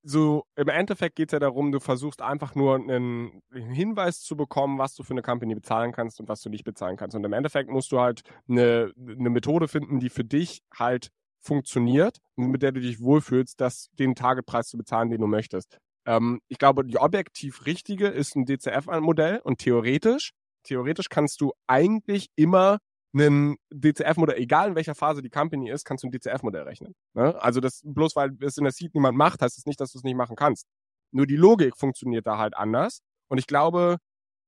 [0.05, 4.79] so im Endeffekt geht es ja darum, du versuchst einfach nur einen Hinweis zu bekommen,
[4.79, 7.17] was du für eine Company bezahlen kannst und was du nicht bezahlen kannst.
[7.17, 12.19] Und im Endeffekt musst du halt eine, eine Methode finden, die für dich halt funktioniert
[12.37, 15.79] und mit der du dich wohlfühlst, das den Targetpreis zu bezahlen, den du möchtest.
[16.07, 20.33] Ähm, ich glaube, die objektiv richtige ist ein DCF-Modell und theoretisch,
[20.65, 22.79] theoretisch kannst du eigentlich immer
[23.15, 26.95] ein DCF-Modell, egal in welcher Phase die Company ist, kannst du ein DCF-Modell rechnen.
[27.15, 27.41] Ne?
[27.41, 29.93] Also das bloß weil es in der Seed niemand macht, heißt es das nicht, dass
[29.93, 30.67] du es nicht machen kannst.
[31.12, 33.01] Nur die Logik funktioniert da halt anders.
[33.29, 33.99] Und ich glaube,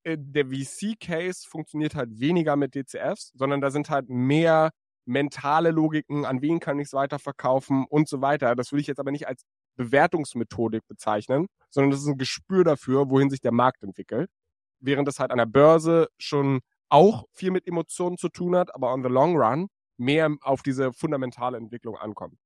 [0.03, 4.71] äh, der VC-Case funktioniert halt weniger mit DCFs, sondern da sind halt mehr
[5.07, 8.57] mentale Logiken, an wen kann ich es weiterverkaufen und so weiter.
[8.57, 9.45] Das würde ich jetzt aber nicht als
[9.77, 14.31] Bewertungsmethodik bezeichnen, sondern das ist ein Gespür dafür, wohin sich der Markt entwickelt.
[14.81, 18.93] Während das halt an der Börse schon auch viel mit Emotionen zu tun hat, aber
[18.93, 19.68] on the long run
[19.99, 22.39] mehr auf diese fundamentale Entwicklung ankommt.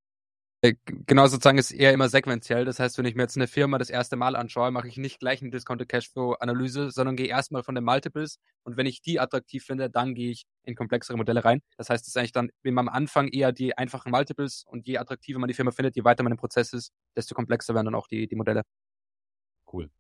[0.62, 2.66] Äh, genau, sozusagen ist eher immer sequenziell.
[2.66, 5.18] Das heißt, wenn ich mir jetzt eine Firma das erste Mal anschaue, mache ich nicht
[5.18, 9.18] gleich eine Discounted Cashflow Analyse, sondern gehe erstmal von den Multiples und wenn ich die
[9.20, 11.62] attraktiv finde, dann gehe ich in komplexere Modelle rein.
[11.78, 14.86] Das heißt, es ist eigentlich dann wenn man am Anfang eher die einfachen Multiples und
[14.86, 17.86] je attraktiver man die Firma findet, je weiter man im Prozess ist, desto komplexer werden
[17.86, 18.62] dann auch die, die Modelle.
[19.72, 19.90] Cool.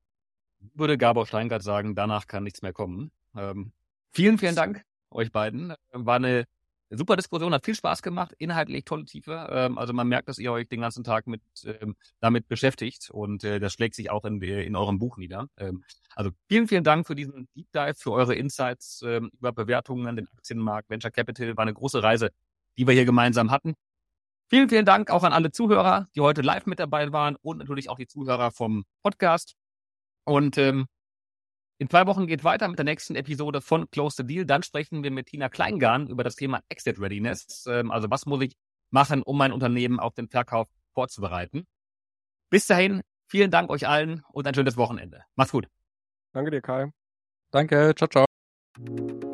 [0.74, 3.12] Würde Gabor Steingart sagen, danach kann nichts mehr kommen.
[3.34, 3.72] Ähm,
[4.12, 5.74] vielen, vielen Dank euch beiden.
[5.92, 6.46] War eine
[6.90, 9.48] super Diskussion, hat viel Spaß gemacht, inhaltlich tolle Tiefe.
[9.50, 13.44] Ähm, also man merkt, dass ihr euch den ganzen Tag mit ähm, damit beschäftigt und
[13.44, 15.48] äh, das schlägt sich auch in, in eurem Buch nieder.
[15.56, 15.84] Ähm,
[16.14, 20.16] also vielen, vielen Dank für diesen Deep Dive, für eure Insights ähm, über Bewertungen an
[20.16, 21.56] den Aktienmarkt, Venture Capital.
[21.56, 22.30] War eine große Reise,
[22.76, 23.74] die wir hier gemeinsam hatten.
[24.48, 27.88] Vielen, vielen Dank auch an alle Zuhörer, die heute live mit dabei waren und natürlich
[27.88, 29.54] auch die Zuhörer vom Podcast.
[30.24, 30.86] Und ähm,
[31.80, 34.44] in zwei Wochen geht weiter mit der nächsten Episode von Close the Deal.
[34.44, 37.64] Dann sprechen wir mit Tina Kleingarn über das Thema Exit Readiness.
[37.66, 38.54] Ähm, also was muss ich
[38.90, 41.66] machen, um mein Unternehmen auf den Verkauf vorzubereiten.
[42.50, 45.24] Bis dahin, vielen Dank euch allen und ein schönes Wochenende.
[45.36, 45.68] Macht's gut.
[46.32, 46.92] Danke dir, Kai.
[47.50, 49.29] Danke, ciao, ciao.